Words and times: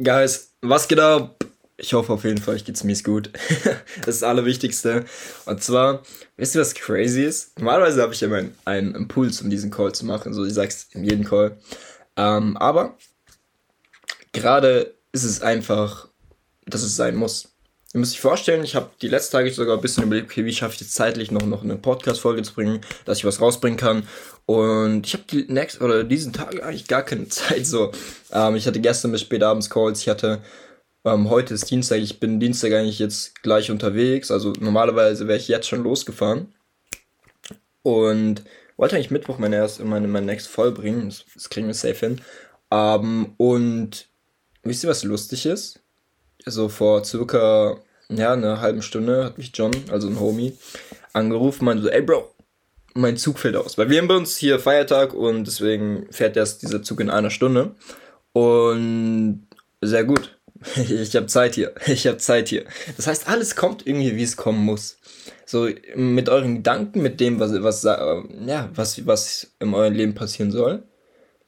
Guys, 0.00 0.54
was 0.62 0.86
geht 0.86 1.00
ab? 1.00 1.44
Ich 1.76 1.92
hoffe 1.92 2.12
auf 2.12 2.22
jeden 2.22 2.38
Fall, 2.38 2.54
euch 2.54 2.64
geht's 2.64 2.84
mies 2.84 3.02
gut. 3.02 3.32
das 3.64 3.64
ist 3.64 4.06
das 4.06 4.22
Allerwichtigste. 4.22 5.04
Und 5.44 5.60
zwar, 5.60 6.04
wisst 6.36 6.54
ihr, 6.54 6.60
was 6.60 6.74
crazy 6.74 7.24
ist? 7.24 7.58
Normalerweise 7.58 8.02
habe 8.02 8.14
ich 8.14 8.22
immer 8.22 8.36
einen, 8.36 8.54
einen, 8.64 8.94
Impuls, 8.94 9.42
um 9.42 9.50
diesen 9.50 9.72
Call 9.72 9.92
zu 9.92 10.06
machen. 10.06 10.32
So, 10.34 10.44
ich 10.44 10.54
sag's 10.54 10.86
in 10.92 11.02
jedem 11.02 11.24
Call. 11.24 11.58
Ähm, 12.16 12.56
aber 12.58 12.96
gerade 14.32 14.94
ist 15.10 15.24
es 15.24 15.42
einfach, 15.42 16.08
dass 16.64 16.82
es 16.82 16.94
sein 16.94 17.16
muss. 17.16 17.48
Ihr 17.94 18.00
müsst 18.00 18.14
euch 18.14 18.20
vorstellen, 18.20 18.64
ich 18.64 18.76
habe 18.76 18.90
die 19.00 19.08
letzten 19.08 19.32
Tage 19.32 19.50
sogar 19.50 19.76
ein 19.76 19.80
bisschen 19.80 20.04
überlegt, 20.04 20.30
okay, 20.30 20.44
wie 20.44 20.52
schaffe 20.52 20.74
ich 20.74 20.82
es 20.82 20.92
zeitlich 20.92 21.30
noch, 21.30 21.46
noch 21.46 21.62
eine 21.62 21.76
Podcast-Folge 21.76 22.42
zu 22.42 22.52
bringen, 22.52 22.82
dass 23.06 23.18
ich 23.18 23.24
was 23.24 23.40
rausbringen 23.40 23.78
kann. 23.78 24.06
Und 24.44 25.06
ich 25.06 25.14
habe 25.14 25.24
die 25.30 25.46
nächsten 25.50 25.82
oder 25.82 26.04
diesen 26.04 26.34
Tag 26.34 26.62
eigentlich 26.62 26.86
gar 26.86 27.02
keine 27.02 27.28
Zeit 27.28 27.66
so. 27.66 27.92
Ähm, 28.30 28.56
ich 28.56 28.66
hatte 28.66 28.80
gestern 28.80 29.12
bis 29.12 29.22
spät 29.22 29.42
abends 29.42 29.70
Calls, 29.70 30.02
ich 30.02 30.08
hatte 30.08 30.42
ähm, 31.04 31.30
heute 31.30 31.54
ist 31.54 31.70
Dienstag, 31.70 31.98
ich 31.98 32.20
bin 32.20 32.40
Dienstag 32.40 32.72
eigentlich 32.72 32.98
jetzt 32.98 33.42
gleich 33.42 33.70
unterwegs. 33.70 34.30
Also 34.30 34.52
normalerweise 34.60 35.26
wäre 35.26 35.38
ich 35.38 35.48
jetzt 35.48 35.68
schon 35.68 35.82
losgefahren. 35.82 36.52
Und 37.82 38.44
wollte 38.76 38.96
eigentlich 38.96 39.10
Mittwoch 39.10 39.38
meine 39.38 39.56
erste, 39.56 39.84
meine, 39.84 40.08
meine 40.08 40.26
nächste 40.26 40.50
voll 40.50 40.72
bringen. 40.72 41.08
Das, 41.08 41.24
das 41.32 41.48
kriegen 41.48 41.66
wir 41.66 41.74
safe 41.74 42.06
hin. 42.06 42.20
Ähm, 42.70 43.34
und 43.38 44.08
wisst 44.62 44.84
ihr, 44.84 44.90
was 44.90 45.04
lustig 45.04 45.46
ist? 45.46 45.80
So 46.50 46.68
vor 46.68 47.04
circa 47.04 47.78
ja, 48.10 48.32
einer 48.32 48.60
halben 48.60 48.82
Stunde 48.82 49.24
hat 49.24 49.38
mich 49.38 49.50
John, 49.54 49.72
also 49.90 50.08
ein 50.08 50.20
Homie, 50.20 50.56
angerufen, 51.12 51.64
meinte 51.64 51.82
so, 51.82 51.88
ey 51.90 52.02
Bro, 52.02 52.34
mein 52.94 53.16
Zug 53.16 53.38
fällt 53.38 53.56
aus. 53.56 53.78
Weil 53.78 53.90
wir 53.90 53.98
haben 53.98 54.08
bei 54.08 54.16
uns 54.16 54.36
hier 54.36 54.58
Feiertag 54.58 55.14
und 55.14 55.44
deswegen 55.44 56.06
fährt 56.10 56.36
erst 56.36 56.62
dieser 56.62 56.82
Zug 56.82 57.00
in 57.00 57.10
einer 57.10 57.30
Stunde. 57.30 57.74
Und 58.32 59.46
sehr 59.80 60.04
gut. 60.04 60.34
Ich 60.76 61.14
habe 61.14 61.26
Zeit 61.26 61.54
hier. 61.54 61.74
Ich 61.86 62.06
habe 62.06 62.18
Zeit 62.18 62.48
hier. 62.48 62.64
Das 62.96 63.06
heißt, 63.06 63.28
alles 63.28 63.54
kommt 63.54 63.86
irgendwie, 63.86 64.16
wie 64.16 64.22
es 64.22 64.36
kommen 64.36 64.64
muss. 64.64 64.98
So 65.46 65.68
mit 65.94 66.28
euren 66.28 66.56
Gedanken, 66.56 67.00
mit 67.00 67.20
dem, 67.20 67.40
was, 67.40 67.52
was, 67.62 67.84
äh, 67.84 68.22
ja, 68.46 68.68
was, 68.74 69.06
was 69.06 69.52
in 69.60 69.72
eurem 69.72 69.94
Leben 69.94 70.14
passieren 70.14 70.50
soll 70.50 70.82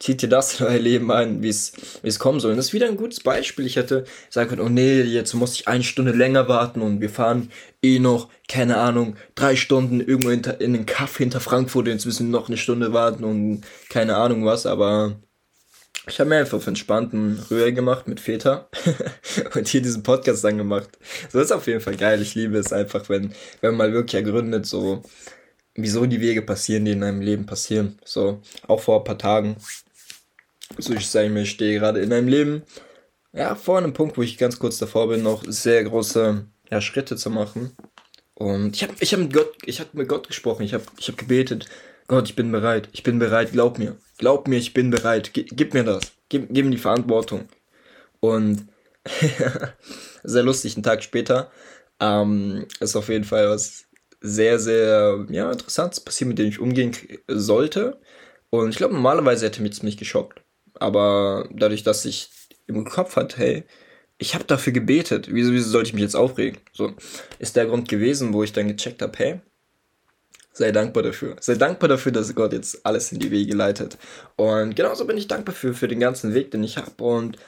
zieht 0.01 0.23
dir 0.23 0.29
das 0.29 0.59
in 0.61 0.67
euer 0.67 0.79
Leben 0.79 1.13
ein, 1.13 1.43
wie 1.43 1.49
es 1.49 2.19
kommen 2.19 2.41
soll. 2.41 2.51
Und 2.51 2.57
das 2.57 2.67
ist 2.67 2.73
wieder 2.73 2.89
ein 2.89 2.97
gutes 2.97 3.21
Beispiel. 3.21 3.67
Ich 3.67 3.77
hätte 3.77 4.05
sagen 4.29 4.49
können, 4.49 4.63
oh 4.63 4.69
nee, 4.69 5.03
jetzt 5.03 5.35
muss 5.35 5.55
ich 5.55 5.69
eine 5.69 5.85
Stunde 5.85 6.13
länger 6.13 6.49
warten 6.49 6.81
und 6.81 7.01
wir 7.01 7.11
fahren 7.11 7.51
eh 7.83 8.01
noch, 8.01 8.29
keine 8.49 8.79
Ahnung, 8.79 9.17
drei 9.37 9.55
Stunden 9.55 10.01
irgendwo 10.01 10.31
hinter, 10.31 10.61
in 10.61 10.73
den 10.73 10.87
Kaff 10.87 11.17
hinter 11.17 11.41
Frankfurt, 11.41 11.87
jetzt 11.87 12.07
müssen 12.07 12.27
wir 12.27 12.33
noch 12.39 12.49
eine 12.49 12.57
Stunde 12.57 12.93
warten 12.93 13.23
und 13.25 13.63
keine 13.89 14.17
Ahnung 14.17 14.45
was, 14.45 14.67
aber 14.67 15.17
ich 16.07 16.19
habe 16.19 16.31
mir 16.31 16.39
einfach 16.39 16.59
auf 16.59 16.67
entspannten 16.67 17.39
Rühr 17.51 17.73
gemacht 17.73 18.09
mit 18.09 18.21
Väter 18.21 18.69
und 19.55 19.69
hier 19.69 19.83
diesen 19.83 20.03
Podcast 20.03 20.43
dann 20.43 20.59
gemacht. 20.59 20.89
So 21.31 21.41
ist 21.41 21.53
auf 21.53 21.67
jeden 21.67 21.81
Fall 21.81 21.97
geil. 21.97 22.21
Ich 22.21 22.35
liebe 22.35 22.59
es 22.59 22.73
einfach, 22.73 23.09
wenn, 23.09 23.33
wenn 23.61 23.77
man 23.77 23.89
mal 23.89 23.93
wirklich 23.93 24.15
ergründet, 24.15 24.67
so, 24.67 25.03
wieso 25.75 26.07
die 26.07 26.21
Wege 26.21 26.43
passieren, 26.43 26.85
die 26.85 26.93
in 26.93 27.05
einem 27.05 27.21
Leben 27.21 27.47
passieren. 27.47 27.99
So, 28.05 28.41
auch 28.67 28.81
vor 28.81 28.99
ein 28.99 29.05
paar 29.05 29.19
Tagen 29.19 29.57
so 30.79 30.95
ich 30.95 31.09
sage 31.09 31.31
mir, 31.31 31.43
ich 31.43 31.51
stehe 31.51 31.79
gerade 31.79 32.01
in 32.01 32.13
einem 32.13 32.29
Leben, 32.29 32.63
ja, 33.33 33.55
vor 33.55 33.79
einem 33.79 33.93
Punkt, 33.93 34.17
wo 34.17 34.23
ich 34.23 34.39
ganz 34.39 34.59
kurz 34.59 34.79
davor 34.79 35.09
bin, 35.09 35.23
noch 35.23 35.45
sehr 35.47 35.85
große 35.85 36.47
ja, 36.71 36.81
Schritte 36.81 37.17
zu 37.17 37.31
machen. 37.31 37.77
Und 38.35 38.75
ich 38.75 38.83
habe 38.83 38.95
ich 39.01 39.13
hab 39.13 39.21
mit 39.21 39.33
Gott, 39.33 39.55
habe 39.67 39.91
mit 39.93 40.09
Gott 40.09 40.27
gesprochen, 40.27 40.63
ich 40.63 40.75
habe 40.75 40.85
ich 40.99 41.09
hab 41.09 41.19
gebetet, 41.19 41.67
Gott, 42.09 42.29
ich 42.29 42.37
bin 42.37 42.51
bereit, 42.51 42.89
ich 42.93 43.03
bin 43.03 43.19
bereit, 43.19 43.53
glaub 43.53 43.79
mir, 43.79 43.97
glaub 44.19 44.49
mir, 44.49 44.57
ich 44.57 44.75
bin 44.75 44.91
bereit, 44.91 45.33
G 45.35 45.45
gib 45.45 45.75
mir 45.75 45.85
das, 45.85 46.13
gib, 46.29 46.49
gib 46.51 46.65
mir 46.65 46.73
die 46.73 46.79
Verantwortung. 46.79 47.49
Und 48.21 48.67
sehr 50.23 50.43
lustig, 50.43 50.75
einen 50.75 50.83
Tag 50.83 51.03
später, 51.03 51.51
ähm, 52.01 52.67
ist 52.81 52.97
auf 52.97 53.09
jeden 53.09 53.25
Fall 53.25 53.49
was 53.49 53.85
sehr, 54.21 54.59
sehr 54.59 55.27
ja, 55.31 55.53
interessantes 55.53 56.01
passiert, 56.01 56.29
mit 56.29 56.39
dem 56.39 56.49
ich 56.49 56.61
umgehen 56.61 56.97
sollte. 57.29 58.01
Und 58.51 58.71
ich 58.71 58.77
glaube, 58.77 58.95
normalerweise 58.95 59.47
hätte 59.47 59.63
mich 59.63 59.73
das 59.73 59.83
nicht 59.83 59.99
geschockt. 59.99 60.43
Aber 60.81 61.49
dadurch, 61.53 61.83
dass 61.83 62.05
ich 62.05 62.31
im 62.67 62.85
Kopf 62.85 63.17
hatte, 63.17 63.37
hey, 63.39 63.65
ich 64.19 64.35
habe 64.35 64.45
dafür 64.45 64.73
gebetet, 64.73 65.29
wieso, 65.31 65.53
wieso 65.53 65.71
sollte 65.71 65.89
ich 65.89 65.95
mich 65.95 66.03
jetzt 66.03 66.17
aufregen? 66.17 66.59
So 66.73 66.93
ist 67.39 67.57
der 67.57 67.67
Grund 67.67 67.89
gewesen, 67.89 68.33
wo 68.33 68.43
ich 68.43 68.53
dann 68.53 68.69
gecheckt 68.69 69.03
habe, 69.03 69.17
hey, 69.17 69.41
sei 70.53 70.73
dankbar 70.73 71.03
dafür. 71.03 71.37
Sei 71.41 71.55
dankbar 71.55 71.89
dafür, 71.89 72.13
dass 72.13 72.35
Gott 72.35 72.53
jetzt 72.53 72.85
alles 72.85 73.13
in 73.13 73.19
die 73.19 73.31
Wege 73.31 73.55
leitet. 73.55 73.99
Und 74.37 74.77
genauso 74.77 75.07
bin 75.07 75.17
ich 75.17 75.29
dankbar 75.29 75.55
für, 75.55 75.75
für 75.75 75.89
den 75.89 76.01
ganzen 76.01 76.35
Weg, 76.35 76.51
den 76.51 76.63
ich 76.63 76.77
habe. 76.77 77.03
Und 77.03 77.39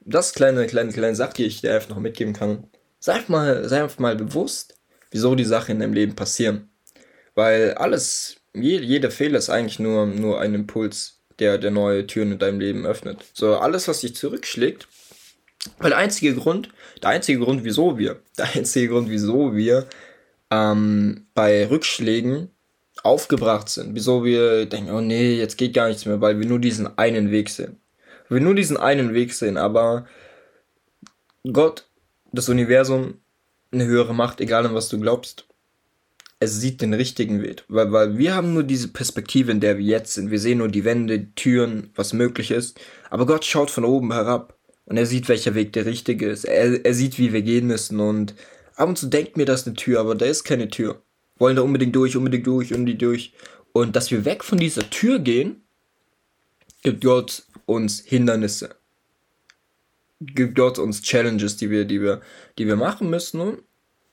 das 0.00 0.32
kleine, 0.32 0.66
kleine, 0.66 0.92
kleine 0.92 1.16
Sache, 1.16 1.34
die 1.34 1.44
ich 1.44 1.60
dir 1.60 1.74
einfach 1.74 1.90
noch 1.90 1.98
mitgeben 1.98 2.32
kann. 2.32 2.68
Sei 2.98 3.14
einfach 3.14 3.28
mal, 3.28 3.68
sei 3.68 3.82
einfach 3.82 3.98
mal 3.98 4.16
bewusst, 4.16 4.78
wieso 5.10 5.34
die 5.34 5.44
Sachen 5.44 5.72
in 5.72 5.80
deinem 5.80 5.92
Leben 5.92 6.14
passieren. 6.14 6.70
Weil 7.34 7.74
alles, 7.74 8.36
jede, 8.54 8.84
jeder 8.84 9.10
Fehler 9.10 9.38
ist 9.38 9.50
eigentlich 9.50 9.78
nur, 9.78 10.06
nur 10.06 10.40
ein 10.40 10.54
Impuls 10.54 11.15
der, 11.38 11.58
der 11.58 11.70
neue 11.70 12.06
Türen 12.06 12.32
in 12.32 12.38
deinem 12.38 12.60
Leben 12.60 12.86
öffnet. 12.86 13.24
So, 13.32 13.56
alles, 13.56 13.88
was 13.88 14.00
dich 14.00 14.14
zurückschlägt, 14.14 14.88
weil 15.78 15.90
der 15.90 15.98
einzige 15.98 16.34
Grund, 16.34 16.70
der 17.02 17.10
einzige 17.10 17.40
Grund, 17.40 17.64
wieso 17.64 17.98
wir, 17.98 18.20
der 18.38 18.54
einzige 18.54 18.88
Grund, 18.88 19.10
wieso 19.10 19.54
wir 19.54 19.86
ähm, 20.50 21.26
bei 21.34 21.66
Rückschlägen 21.68 22.50
aufgebracht 23.02 23.68
sind, 23.68 23.94
wieso 23.94 24.24
wir 24.24 24.66
denken, 24.66 24.90
oh 24.90 25.00
nee, 25.00 25.36
jetzt 25.36 25.56
geht 25.56 25.74
gar 25.74 25.88
nichts 25.88 26.06
mehr, 26.06 26.20
weil 26.20 26.38
wir 26.38 26.46
nur 26.46 26.58
diesen 26.58 26.98
einen 26.98 27.30
Weg 27.30 27.50
sehen. 27.50 27.80
Wir 28.28 28.40
nur 28.40 28.54
diesen 28.54 28.76
einen 28.76 29.14
Weg 29.14 29.32
sehen, 29.34 29.56
aber 29.56 30.06
Gott, 31.52 31.86
das 32.32 32.48
Universum, 32.48 33.20
eine 33.70 33.84
höhere 33.84 34.14
Macht, 34.14 34.40
egal 34.40 34.66
an 34.66 34.74
was 34.74 34.88
du 34.88 34.98
glaubst, 34.98 35.45
es 36.38 36.60
sieht 36.60 36.82
den 36.82 36.94
richtigen 36.94 37.42
Weg. 37.42 37.64
Weil, 37.68 37.92
weil 37.92 38.18
wir 38.18 38.34
haben 38.34 38.52
nur 38.52 38.62
diese 38.62 38.88
Perspektive, 38.88 39.50
in 39.50 39.60
der 39.60 39.78
wir 39.78 39.84
jetzt 39.84 40.14
sind. 40.14 40.30
Wir 40.30 40.38
sehen 40.38 40.58
nur 40.58 40.68
die 40.68 40.84
Wände, 40.84 41.34
Türen, 41.34 41.90
was 41.94 42.12
möglich 42.12 42.50
ist. 42.50 42.78
Aber 43.10 43.26
Gott 43.26 43.44
schaut 43.44 43.70
von 43.70 43.84
oben 43.84 44.12
herab. 44.12 44.58
Und 44.84 44.96
er 44.96 45.06
sieht, 45.06 45.28
welcher 45.28 45.54
Weg 45.54 45.72
der 45.72 45.86
richtige 45.86 46.28
ist. 46.28 46.44
Er, 46.44 46.84
er 46.84 46.94
sieht, 46.94 47.18
wie 47.18 47.32
wir 47.32 47.42
gehen 47.42 47.66
müssen. 47.66 48.00
Und 48.00 48.34
ab 48.76 48.88
und 48.88 48.98
zu 48.98 49.06
denkt 49.06 49.36
mir, 49.36 49.46
das 49.46 49.66
eine 49.66 49.74
Tür, 49.74 50.00
aber 50.00 50.14
da 50.14 50.26
ist 50.26 50.44
keine 50.44 50.68
Tür. 50.68 51.02
Wollen 51.38 51.56
da 51.56 51.62
unbedingt 51.62 51.96
durch, 51.96 52.16
unbedingt 52.16 52.46
durch, 52.46 52.72
unbedingt 52.72 53.02
durch. 53.02 53.32
Und 53.72 53.96
dass 53.96 54.10
wir 54.10 54.24
weg 54.24 54.44
von 54.44 54.58
dieser 54.58 54.88
Tür 54.88 55.18
gehen, 55.18 55.62
gibt 56.82 57.02
Gott 57.02 57.44
uns 57.64 58.00
Hindernisse. 58.00 58.76
Gibt 60.20 60.54
Gott 60.54 60.78
uns 60.78 61.02
Challenges, 61.02 61.56
die 61.56 61.68
wir, 61.68 61.84
die 61.84 62.00
wir, 62.00 62.22
die 62.58 62.66
wir 62.66 62.76
machen 62.76 63.10
müssen, 63.10 63.40
um 63.40 63.58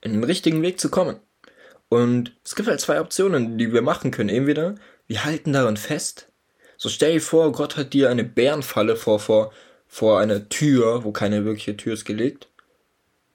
in 0.02 0.14
den 0.14 0.24
richtigen 0.24 0.62
Weg 0.62 0.80
zu 0.80 0.90
kommen. 0.90 1.18
Und 1.94 2.36
es 2.44 2.56
gibt 2.56 2.68
halt 2.68 2.82
zwei 2.82 3.00
Optionen, 3.00 3.60
die 3.60 3.72
wir 3.72 3.84
machen 3.84 4.10
können. 4.10 4.30
Entweder 4.30 4.74
wir 5.06 5.26
halten 5.26 5.54
daran 5.54 5.78
fest. 5.78 6.28
So 6.76 6.90
stell 6.90 7.14
dir 7.14 7.22
vor, 7.22 7.52
Gott 7.52 7.78
hat 7.78 7.94
dir 7.94 8.10
eine 8.10 8.24
Bärenfalle 8.24 8.96
vor, 8.96 9.20
vor, 9.20 9.54
vor 9.86 10.20
einer 10.20 10.50
Tür, 10.50 11.04
wo 11.04 11.12
keine 11.12 11.46
wirkliche 11.46 11.78
Tür 11.78 11.94
ist, 11.94 12.06
gelegt. 12.06 12.48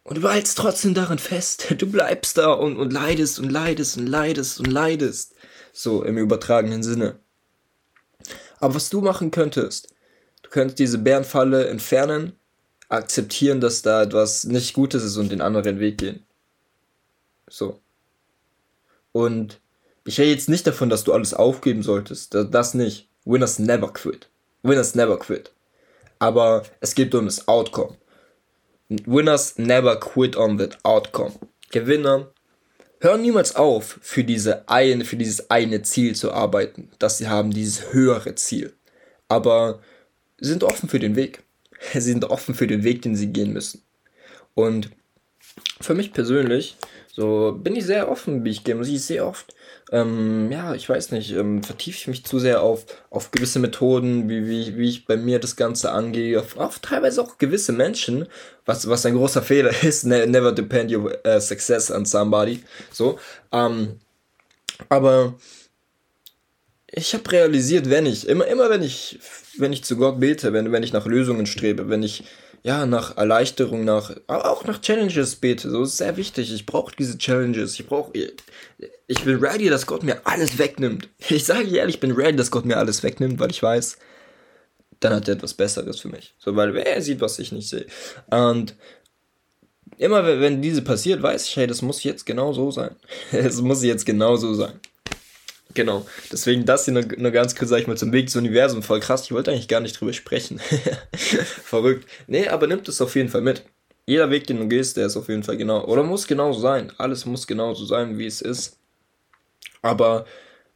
Und 0.02 0.18
du 0.18 0.28
hältst 0.28 0.58
trotzdem 0.58 0.92
daran 0.92 1.20
fest. 1.20 1.72
Du 1.78 1.86
bleibst 1.88 2.36
da 2.36 2.52
und, 2.52 2.78
und 2.78 2.92
leidest 2.92 3.38
und 3.38 3.48
leidest 3.48 3.96
und 3.96 4.08
leidest 4.08 4.58
und 4.58 4.66
leidest. 4.66 5.36
So 5.72 6.02
im 6.02 6.18
übertragenen 6.18 6.82
Sinne. 6.82 7.20
Aber 8.58 8.74
was 8.74 8.90
du 8.90 9.00
machen 9.00 9.30
könntest, 9.30 9.94
du 10.42 10.50
könntest 10.50 10.80
diese 10.80 10.98
Bärenfalle 10.98 11.68
entfernen, 11.68 12.32
akzeptieren, 12.88 13.60
dass 13.60 13.82
da 13.82 14.02
etwas 14.02 14.42
nicht 14.42 14.74
Gutes 14.74 15.04
ist 15.04 15.16
und 15.16 15.30
den 15.30 15.42
anderen 15.42 15.78
Weg 15.78 15.98
gehen. 15.98 16.26
So. 17.48 17.80
Und 19.18 19.60
ich 20.04 20.20
rede 20.20 20.30
jetzt 20.30 20.48
nicht 20.48 20.64
davon, 20.64 20.90
dass 20.90 21.02
du 21.02 21.12
alles 21.12 21.34
aufgeben 21.34 21.82
solltest. 21.82 22.36
Das 22.36 22.74
nicht. 22.74 23.08
Winners 23.24 23.58
never 23.58 23.92
quit. 23.92 24.28
Winners 24.62 24.94
never 24.94 25.18
quit. 25.18 25.50
Aber 26.20 26.62
es 26.78 26.94
geht 26.94 27.12
um 27.16 27.24
das 27.24 27.48
Outcome. 27.48 27.96
Winners 28.88 29.58
never 29.58 29.98
quit 29.98 30.36
on 30.36 30.56
that 30.58 30.78
outcome. 30.84 31.32
Gewinner 31.72 32.30
hören 33.00 33.22
niemals 33.22 33.56
auf, 33.56 33.98
für, 34.02 34.22
diese 34.22 34.68
eine, 34.68 35.04
für 35.04 35.16
dieses 35.16 35.50
eine 35.50 35.82
Ziel 35.82 36.14
zu 36.14 36.30
arbeiten, 36.30 36.88
dass 37.00 37.18
sie 37.18 37.26
haben, 37.26 37.50
dieses 37.50 37.92
höhere 37.92 38.36
Ziel. 38.36 38.72
Aber 39.26 39.80
sie 40.40 40.50
sind 40.50 40.62
offen 40.62 40.88
für 40.88 41.00
den 41.00 41.16
Weg. 41.16 41.42
Sie 41.92 42.00
sind 42.00 42.24
offen 42.24 42.54
für 42.54 42.68
den 42.68 42.84
Weg, 42.84 43.02
den 43.02 43.16
sie 43.16 43.32
gehen 43.32 43.52
müssen. 43.52 43.82
Und 44.54 44.90
für 45.80 45.94
mich 45.94 46.12
persönlich 46.12 46.76
so 47.18 47.58
bin 47.60 47.74
ich 47.74 47.84
sehr 47.84 48.08
offen, 48.08 48.44
wie 48.44 48.50
ich 48.50 48.62
gehe. 48.62 48.76
Muss 48.76 48.86
ich 48.86 49.02
sehr 49.02 49.26
oft, 49.26 49.52
ähm, 49.90 50.52
ja, 50.52 50.76
ich 50.76 50.88
weiß 50.88 51.10
nicht, 51.10 51.32
ähm, 51.32 51.64
vertiefe 51.64 51.98
ich 51.98 52.06
mich 52.06 52.24
zu 52.24 52.38
sehr 52.38 52.62
auf, 52.62 52.86
auf 53.10 53.32
gewisse 53.32 53.58
Methoden, 53.58 54.28
wie, 54.28 54.46
wie, 54.46 54.76
wie 54.76 54.88
ich 54.88 55.04
bei 55.04 55.16
mir 55.16 55.40
das 55.40 55.56
Ganze 55.56 55.90
angehe, 55.90 56.38
auf, 56.38 56.56
auf 56.56 56.78
teilweise 56.78 57.20
auch 57.20 57.36
gewisse 57.36 57.72
Menschen, 57.72 58.28
was, 58.66 58.88
was 58.88 59.04
ein 59.04 59.16
großer 59.16 59.42
Fehler 59.42 59.72
ist, 59.82 60.06
ne, 60.06 60.28
never 60.28 60.52
depend 60.52 60.92
your 60.92 61.12
uh, 61.26 61.40
success 61.40 61.90
on 61.90 62.06
somebody, 62.06 62.62
so, 62.92 63.18
ähm, 63.50 63.98
aber 64.88 65.34
ich 66.86 67.14
habe 67.14 67.32
realisiert, 67.32 67.90
wenn 67.90 68.06
ich, 68.06 68.28
immer, 68.28 68.46
immer 68.46 68.70
wenn 68.70 68.84
ich, 68.84 69.18
wenn 69.58 69.72
ich 69.72 69.82
zu 69.82 69.96
Gott 69.96 70.20
bete, 70.20 70.52
wenn, 70.52 70.70
wenn 70.70 70.84
ich 70.84 70.92
nach 70.92 71.06
Lösungen 71.06 71.46
strebe, 71.46 71.88
wenn 71.88 72.04
ich 72.04 72.22
ja, 72.62 72.86
nach 72.86 73.16
Erleichterung, 73.16 73.84
nach, 73.84 74.14
auch 74.26 74.64
nach 74.64 74.80
Challenges 74.80 75.36
bete. 75.36 75.70
So 75.70 75.84
ist 75.84 75.96
sehr 75.96 76.16
wichtig. 76.16 76.52
Ich 76.52 76.66
brauche 76.66 76.94
diese 76.96 77.16
Challenges. 77.16 77.74
Ich 77.74 77.86
brauche, 77.86 78.12
ich 78.14 79.24
bin 79.24 79.36
ready, 79.36 79.68
dass 79.68 79.86
Gott 79.86 80.02
mir 80.02 80.20
alles 80.26 80.58
wegnimmt. 80.58 81.08
Ich 81.28 81.44
sage 81.44 81.68
ehrlich, 81.76 81.96
ich 81.96 82.00
bin 82.00 82.12
ready, 82.12 82.36
dass 82.36 82.50
Gott 82.50 82.64
mir 82.64 82.76
alles 82.76 83.02
wegnimmt, 83.02 83.38
weil 83.38 83.50
ich 83.50 83.62
weiß, 83.62 83.98
dann 85.00 85.14
hat 85.14 85.28
er 85.28 85.34
etwas 85.34 85.54
Besseres 85.54 86.00
für 86.00 86.08
mich. 86.08 86.34
So, 86.38 86.56
weil 86.56 86.76
er 86.76 87.00
sieht, 87.02 87.20
was 87.20 87.38
ich 87.38 87.52
nicht 87.52 87.68
sehe. 87.68 87.86
Und 88.30 88.74
immer 89.96 90.24
wenn 90.40 90.60
diese 90.60 90.82
passiert, 90.82 91.22
weiß 91.22 91.48
ich, 91.48 91.56
hey, 91.56 91.66
das 91.66 91.82
muss 91.82 92.02
jetzt 92.02 92.26
genau 92.26 92.52
so 92.52 92.70
sein. 92.70 92.96
Es 93.32 93.60
muss 93.60 93.82
jetzt 93.82 94.06
genau 94.06 94.36
so 94.36 94.54
sein. 94.54 94.80
Genau. 95.74 96.06
Deswegen 96.32 96.64
das 96.64 96.86
hier 96.86 96.94
nur, 96.94 97.04
nur 97.16 97.30
ganz 97.30 97.54
kurz, 97.54 97.70
sag 97.70 97.80
ich 97.80 97.86
mal, 97.86 97.96
zum 97.96 98.12
Weg 98.12 98.30
zum 98.30 98.40
Universum. 98.40 98.82
Voll 98.82 99.00
krass. 99.00 99.24
Ich 99.24 99.32
wollte 99.32 99.50
eigentlich 99.50 99.68
gar 99.68 99.80
nicht 99.80 100.00
drüber 100.00 100.12
sprechen. 100.12 100.58
Verrückt. 101.14 102.08
Nee, 102.26 102.48
aber 102.48 102.66
nimmt 102.66 102.88
es 102.88 103.00
auf 103.00 103.14
jeden 103.14 103.28
Fall 103.28 103.42
mit. 103.42 103.64
Jeder 104.06 104.30
Weg, 104.30 104.46
den 104.46 104.58
du 104.58 104.68
gehst, 104.68 104.96
der 104.96 105.06
ist 105.06 105.16
auf 105.16 105.28
jeden 105.28 105.42
Fall 105.42 105.58
genau. 105.58 105.84
Oder 105.84 106.02
muss 106.02 106.26
genauso 106.26 106.60
sein. 106.60 106.92
Alles 106.96 107.26
muss 107.26 107.46
genauso 107.46 107.84
sein, 107.84 108.18
wie 108.18 108.26
es 108.26 108.40
ist. 108.40 108.78
Aber 109.82 110.24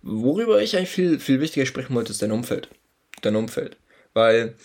worüber 0.02 0.60
ich 0.60 0.76
eigentlich 0.76 0.90
viel, 0.90 1.18
viel 1.18 1.40
wichtiger 1.40 1.66
sprechen 1.66 1.94
wollte, 1.94 2.12
ist 2.12 2.20
dein 2.20 2.32
Umfeld. 2.32 2.68
Dein 3.22 3.36
Umfeld. 3.36 3.78
Weil 4.12 4.56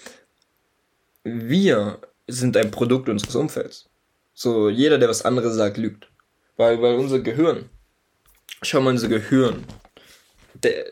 wir 1.23 1.99
sind 2.27 2.57
ein 2.57 2.71
Produkt 2.71 3.07
unseres 3.07 3.35
Umfelds. 3.35 3.89
So, 4.33 4.69
jeder, 4.69 4.97
der 4.97 5.09
was 5.09 5.23
anderes 5.23 5.55
sagt, 5.55 5.77
lügt. 5.77 6.09
Weil, 6.57 6.81
weil 6.81 6.95
unser 6.95 7.19
Gehirn, 7.19 7.69
schau 8.61 8.81
mal, 8.81 8.91
unser 8.91 9.07
Gehirn, 9.07 9.63
der 10.63 10.85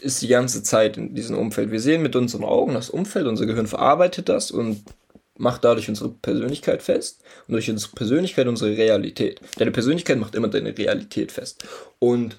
ist 0.00 0.22
die 0.22 0.28
ganze 0.28 0.62
Zeit 0.62 0.96
in 0.96 1.14
diesem 1.14 1.36
Umfeld. 1.38 1.70
Wir 1.70 1.80
sehen 1.80 2.02
mit 2.02 2.16
unseren 2.16 2.44
Augen 2.44 2.74
das 2.74 2.90
Umfeld, 2.90 3.26
unser 3.26 3.46
Gehirn 3.46 3.66
verarbeitet 3.66 4.28
das 4.28 4.50
und 4.50 4.84
macht 5.38 5.64
dadurch 5.64 5.88
unsere 5.88 6.10
Persönlichkeit 6.10 6.82
fest 6.82 7.22
und 7.46 7.52
durch 7.52 7.70
unsere 7.70 7.92
Persönlichkeit 7.92 8.46
unsere 8.46 8.76
Realität. 8.76 9.40
Deine 9.56 9.70
Persönlichkeit 9.70 10.18
macht 10.18 10.34
immer 10.34 10.48
deine 10.48 10.76
Realität 10.76 11.32
fest. 11.32 11.64
Und 11.98 12.38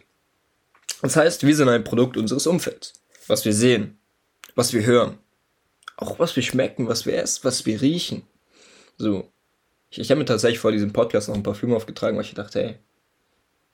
das 1.01 1.15
heißt, 1.15 1.45
wir 1.45 1.55
sind 1.55 1.69
ein 1.69 1.83
Produkt 1.83 2.17
unseres 2.17 2.47
Umfelds. 2.47 2.93
Was 3.27 3.45
wir 3.45 3.53
sehen, 3.53 3.97
was 4.55 4.73
wir 4.73 4.85
hören, 4.85 5.17
auch 5.97 6.19
was 6.19 6.35
wir 6.35 6.43
schmecken, 6.43 6.87
was 6.87 7.05
wir 7.05 7.17
essen, 7.17 7.41
was 7.43 7.65
wir 7.65 7.81
riechen. 7.81 8.23
So. 8.97 9.29
Ich, 9.89 9.99
ich 9.99 10.09
habe 10.09 10.19
mir 10.19 10.25
tatsächlich 10.25 10.59
vor 10.59 10.71
diesem 10.71 10.93
Podcast 10.93 11.27
noch 11.27 11.35
ein 11.35 11.43
Parfüm 11.43 11.73
aufgetragen, 11.73 12.17
weil 12.17 12.25
ich 12.25 12.33
dachte, 12.33 12.59
hey, 12.61 12.75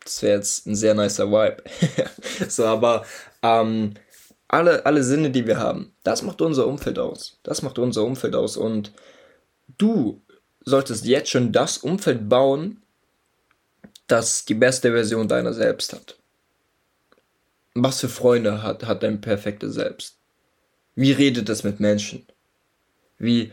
das 0.03 0.21
wäre 0.21 0.37
jetzt 0.37 0.67
ein 0.67 0.75
sehr 0.75 0.93
nicer 0.93 1.31
Vibe. 1.31 1.63
so, 2.49 2.65
aber 2.65 3.05
ähm, 3.41 3.93
alle, 4.47 4.85
alle 4.85 5.03
Sinne, 5.03 5.31
die 5.31 5.47
wir 5.47 5.57
haben, 5.57 5.93
das 6.03 6.21
macht 6.21 6.41
unser 6.41 6.67
Umfeld 6.67 6.99
aus. 6.99 7.39
Das 7.43 7.61
macht 7.61 7.79
unser 7.79 8.03
Umfeld 8.03 8.35
aus. 8.35 8.57
Und 8.57 8.91
du 9.77 10.21
solltest 10.61 11.05
jetzt 11.05 11.29
schon 11.29 11.51
das 11.51 11.77
Umfeld 11.77 12.29
bauen, 12.29 12.81
das 14.07 14.45
die 14.45 14.53
beste 14.53 14.91
Version 14.91 15.27
deiner 15.27 15.53
selbst 15.53 15.93
hat. 15.93 16.17
Was 17.73 18.01
für 18.01 18.09
Freunde 18.09 18.61
hat, 18.61 18.85
hat 18.85 19.01
dein 19.01 19.21
perfektes 19.21 19.73
Selbst? 19.73 20.17
Wie 20.95 21.11
redet 21.11 21.49
es 21.49 21.63
mit 21.63 21.79
Menschen? 21.79 22.27
Wie, 23.17 23.51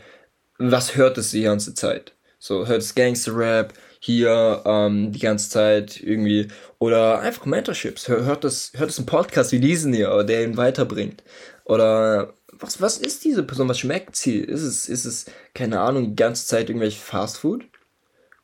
was 0.57 0.95
hört 0.95 1.17
es 1.17 1.31
die 1.31 1.41
ganze 1.41 1.73
Zeit? 1.73 2.13
So, 2.43 2.65
hört 2.65 2.81
es 2.81 2.95
Gangster-Rap, 2.95 3.71
hier 3.99 4.63
ähm, 4.65 5.11
die 5.11 5.19
ganze 5.19 5.51
Zeit 5.51 6.01
irgendwie. 6.01 6.47
Oder 6.79 7.19
einfach 7.19 7.45
Mentorships. 7.45 8.07
Hört 8.07 8.43
es, 8.45 8.71
hört 8.75 8.97
einen 8.97 9.05
Podcast 9.05 9.51
wie 9.51 9.59
diesen 9.59 9.93
hier, 9.93 10.23
der 10.23 10.43
ihn 10.43 10.57
weiterbringt. 10.57 11.23
Oder 11.65 12.33
was, 12.51 12.81
was 12.81 12.97
ist 12.97 13.23
diese 13.23 13.43
Person? 13.43 13.69
Was 13.69 13.77
schmeckt 13.77 14.15
sie? 14.15 14.39
Ist 14.39 14.63
es, 14.63 14.89
ist 14.89 15.05
es, 15.05 15.25
keine 15.53 15.81
Ahnung, 15.81 16.09
die 16.09 16.15
ganze 16.15 16.47
Zeit 16.47 16.67
irgendwelche 16.69 16.99
Fastfood? 16.99 17.63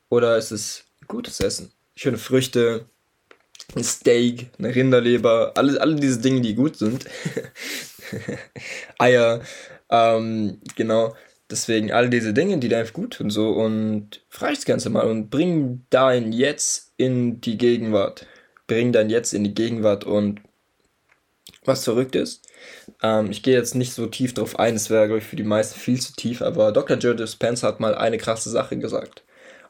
Oder 0.10 0.38
ist 0.38 0.52
es 0.52 0.84
gutes 1.08 1.40
Essen? 1.40 1.72
Schöne 1.96 2.20
Früchte, 2.20 2.86
ein 3.76 3.84
Steak, 3.84 4.52
eine 4.60 4.76
Rinderleber, 4.76 5.54
alle, 5.56 5.82
alle 5.82 5.96
diese 5.96 6.20
Dinge, 6.20 6.42
die 6.42 6.54
gut 6.54 6.78
sind. 6.78 7.06
Eier, 9.00 9.42
ähm, 9.90 10.62
genau. 10.76 11.16
Deswegen 11.50 11.92
all 11.92 12.10
diese 12.10 12.34
Dinge, 12.34 12.58
die 12.58 12.68
dir 12.68 12.80
einfach 12.80 12.94
gut 12.94 13.14
tun, 13.14 13.30
so 13.30 13.52
und 13.52 14.22
frag 14.30 14.56
das 14.56 14.66
Ganze 14.66 14.90
mal 14.90 15.08
und 15.08 15.30
bring 15.30 15.86
dein 15.90 16.34
Jetzt 16.34 16.92
in 16.98 17.40
die 17.40 17.58
Gegenwart. 17.58 18.26
Bring 18.68 18.92
dein 18.92 19.10
Jetzt 19.10 19.34
in 19.34 19.46
die 19.46 19.56
Gegenwart 19.56 20.04
und 20.04 20.42
was 21.64 21.84
verrückt 21.84 22.16
ist, 22.16 22.48
ähm, 23.04 23.30
ich 23.32 23.44
gehe 23.44 23.54
jetzt 23.54 23.76
nicht 23.76 23.94
so 23.94 24.08
tief 24.08 24.34
drauf 24.34 24.60
ein, 24.60 24.76
es 24.76 24.90
wäre, 24.90 25.06
glaube 25.06 25.20
ich, 25.20 25.26
für 25.26 25.36
die 25.36 25.44
meisten 25.44 25.80
viel 25.80 26.00
zu 26.00 26.14
tief, 26.14 26.42
aber 26.42 26.72
Dr. 26.72 26.98
Joe 26.98 27.16
Dispenza 27.16 27.68
hat 27.68 27.80
mal 27.80 27.96
eine 27.96 28.18
krasse 28.18 28.50
Sache 28.50 28.78
gesagt. 28.78 29.24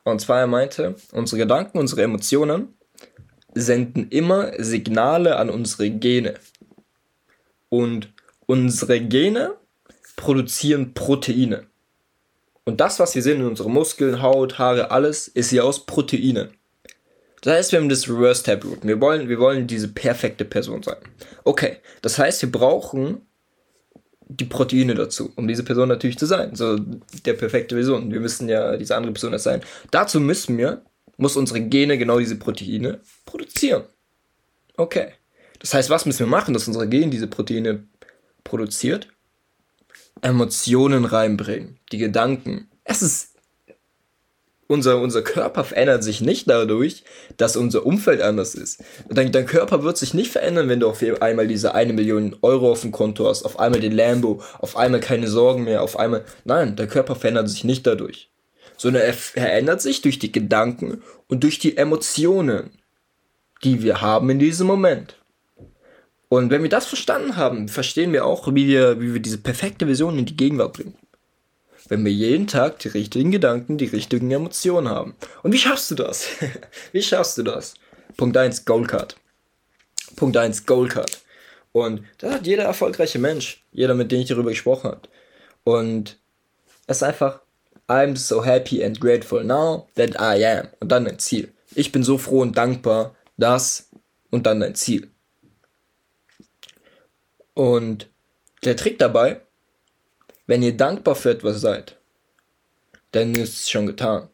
Und 0.03 0.21
zwar 0.21 0.39
er 0.39 0.47
meinte, 0.47 0.95
unsere 1.11 1.39
Gedanken, 1.39 1.77
unsere 1.79 2.03
Emotionen 2.03 2.73
senden 3.53 4.09
immer 4.09 4.51
Signale 4.57 5.37
an 5.37 5.49
unsere 5.49 5.89
Gene. 5.89 6.35
Und 7.69 8.13
unsere 8.45 9.01
Gene 9.01 9.55
produzieren 10.17 10.93
Proteine. 10.93 11.67
Und 12.65 12.81
das, 12.81 12.99
was 12.99 13.15
wir 13.15 13.21
sehen 13.21 13.39
in 13.39 13.47
unseren 13.47 13.71
Muskeln, 13.71 14.21
Haut, 14.21 14.59
Haare, 14.59 14.91
alles, 14.91 15.29
ist 15.29 15.51
hier 15.51 15.63
aus 15.63 15.85
Proteinen. 15.85 16.49
Das 17.41 17.53
heißt, 17.53 17.71
wir 17.71 17.79
haben 17.79 17.87
das 17.87 18.09
Reverse 18.09 18.43
Taproot. 18.43 18.79
Wir 18.83 18.99
wollen, 18.99 19.29
wir 19.29 19.39
wollen 19.39 19.67
diese 19.67 19.87
perfekte 19.87 20.43
Person 20.43 20.83
sein. 20.83 20.97
Okay, 21.45 21.77
das 22.01 22.19
heißt, 22.19 22.41
wir 22.41 22.51
brauchen 22.51 23.21
die 24.27 24.45
Proteine 24.45 24.95
dazu, 24.95 25.31
um 25.37 25.47
diese 25.47 25.63
Person 25.63 25.87
natürlich 25.87 26.17
zu 26.17 26.25
sein. 26.25 26.55
So 26.55 26.77
der 27.25 27.33
perfekte 27.33 27.75
Person. 27.75 28.11
Wir 28.11 28.19
müssen 28.19 28.49
ja 28.49 28.75
diese 28.75 28.97
andere 28.97 29.13
Person 29.13 29.37
sein. 29.39 29.61
Dazu 29.91 30.19
müssen 30.19 30.57
wir, 30.57 30.81
muss 31.15 31.37
unsere 31.37 31.61
Gene 31.61 31.97
genau 31.97 32.19
diese 32.19 32.35
Proteine 32.35 32.99
produzieren. 33.25 33.83
Okay. 34.75 35.13
Das 35.59 35.73
heißt, 35.73 35.89
was 35.89 36.05
müssen 36.05 36.19
wir 36.19 36.27
machen, 36.27 36.53
dass 36.53 36.67
unsere 36.67 36.89
Gene 36.89 37.09
diese 37.09 37.27
Proteine 37.27 37.87
produziert? 38.43 39.07
Emotionen 40.21 41.05
reinbringen, 41.05 41.79
die 41.91 41.97
Gedanken. 41.97 42.69
Es 42.83 43.01
ist 43.01 43.37
unser, 44.67 44.99
unser 44.99 45.21
Körper 45.21 45.63
verändert 45.63 46.03
sich 46.03 46.19
nicht 46.19 46.49
dadurch, 46.49 47.03
dass 47.37 47.55
unser 47.55 47.85
Umfeld 47.85 48.21
anders 48.21 48.53
ist. 48.53 48.83
Dein, 49.09 49.31
dein 49.31 49.45
Körper 49.45 49.83
wird 49.83 49.97
sich 49.97 50.13
nicht 50.13 50.31
verändern, 50.31 50.67
wenn 50.67 50.81
du 50.81 50.89
auf 50.89 51.01
einmal 51.21 51.47
diese 51.47 51.73
eine 51.73 51.93
Million 51.93 52.35
Euro 52.41 52.71
auf 52.71 52.81
dem 52.81 52.91
Konto 52.91 53.27
hast, 53.27 53.43
auf 53.43 53.59
einmal 53.59 53.79
den 53.79 53.93
Lambo, 53.93 54.41
auf 54.59 54.75
einmal 54.75 54.99
keine 54.99 55.29
Sorgen 55.29 55.63
mehr, 55.63 55.81
auf 55.81 55.97
einmal. 55.97 56.25
Nein, 56.43 56.75
dein 56.75 56.89
Körper 56.89 57.15
verändert 57.15 57.49
sich 57.49 57.63
nicht 57.63 57.87
dadurch. 57.87 58.29
Sondern 58.77 59.03
er 59.03 59.13
verändert 59.13 59.81
sich 59.81 60.01
durch 60.01 60.19
die 60.19 60.31
Gedanken 60.31 61.01
und 61.27 61.43
durch 61.43 61.59
die 61.59 61.77
Emotionen, 61.77 62.71
die 63.63 63.81
wir 63.81 64.01
haben 64.01 64.29
in 64.29 64.37
diesem 64.37 64.67
Moment. 64.67 65.15
Und 66.29 66.49
wenn 66.49 66.63
wir 66.63 66.69
das 66.69 66.85
verstanden 66.85 67.37
haben, 67.37 67.69
verstehen 67.69 68.11
wir 68.11 68.25
auch, 68.25 68.47
wie 68.53 68.67
wir, 68.67 68.99
wie 68.99 69.13
wir 69.13 69.21
diese 69.21 69.37
perfekte 69.37 69.87
Vision 69.87 70.19
in 70.19 70.25
die 70.25 70.35
Gegenwart 70.35 70.73
bringen. 70.73 70.95
Wenn 71.87 72.03
wir 72.03 72.11
jeden 72.11 72.47
Tag 72.47 72.79
die 72.79 72.89
richtigen 72.89 73.31
Gedanken, 73.31 73.77
die 73.77 73.85
richtigen 73.85 74.29
Emotionen 74.29 74.89
haben. 74.89 75.15
Und 75.43 75.53
wie 75.53 75.57
schaffst 75.57 75.89
du 75.89 75.95
das? 75.95 76.27
wie 76.91 77.01
schaffst 77.01 77.37
du 77.37 77.43
das? 77.43 77.75
Punkt 78.17 78.35
1, 78.35 78.65
Goalcard. 78.65 79.15
Punkt 80.17 80.35
1, 80.35 80.65
Goalcard. 80.65 81.21
Und 81.71 82.01
das 82.17 82.33
hat 82.33 82.47
jeder 82.47 82.63
erfolgreiche 82.63 83.19
Mensch, 83.19 83.63
jeder, 83.71 83.93
mit 83.93 84.11
dem 84.11 84.21
ich 84.21 84.27
darüber 84.27 84.49
gesprochen 84.49 84.91
habe. 84.91 85.01
Und 85.63 86.17
es 86.87 86.97
ist 86.97 87.03
einfach, 87.03 87.41
I'm 87.87 88.17
so 88.17 88.43
happy 88.43 88.83
and 88.83 88.99
grateful 88.99 89.43
now 89.43 89.87
that 89.95 90.15
I 90.19 90.43
am. 90.45 90.67
Und 90.79 90.91
dann 90.91 91.07
ein 91.07 91.19
Ziel. 91.19 91.53
Ich 91.75 91.91
bin 91.91 92.03
so 92.03 92.17
froh 92.17 92.41
und 92.41 92.57
dankbar, 92.57 93.15
dass 93.37 93.89
und 94.29 94.45
dann 94.45 94.61
ein 94.61 94.75
Ziel. 94.75 95.09
Und 97.57 98.07
der 98.63 98.75
Trick 98.75 98.99
dabei, 98.99 99.41
wenn 100.45 100.61
ihr 100.61 100.77
dankbar 100.77 101.15
für 101.15 101.31
etwas 101.31 101.59
seid, 101.59 101.97
dann 103.13 103.33
ist 103.33 103.61
es 103.61 103.69
schon 103.71 103.87
getan. 103.87 104.29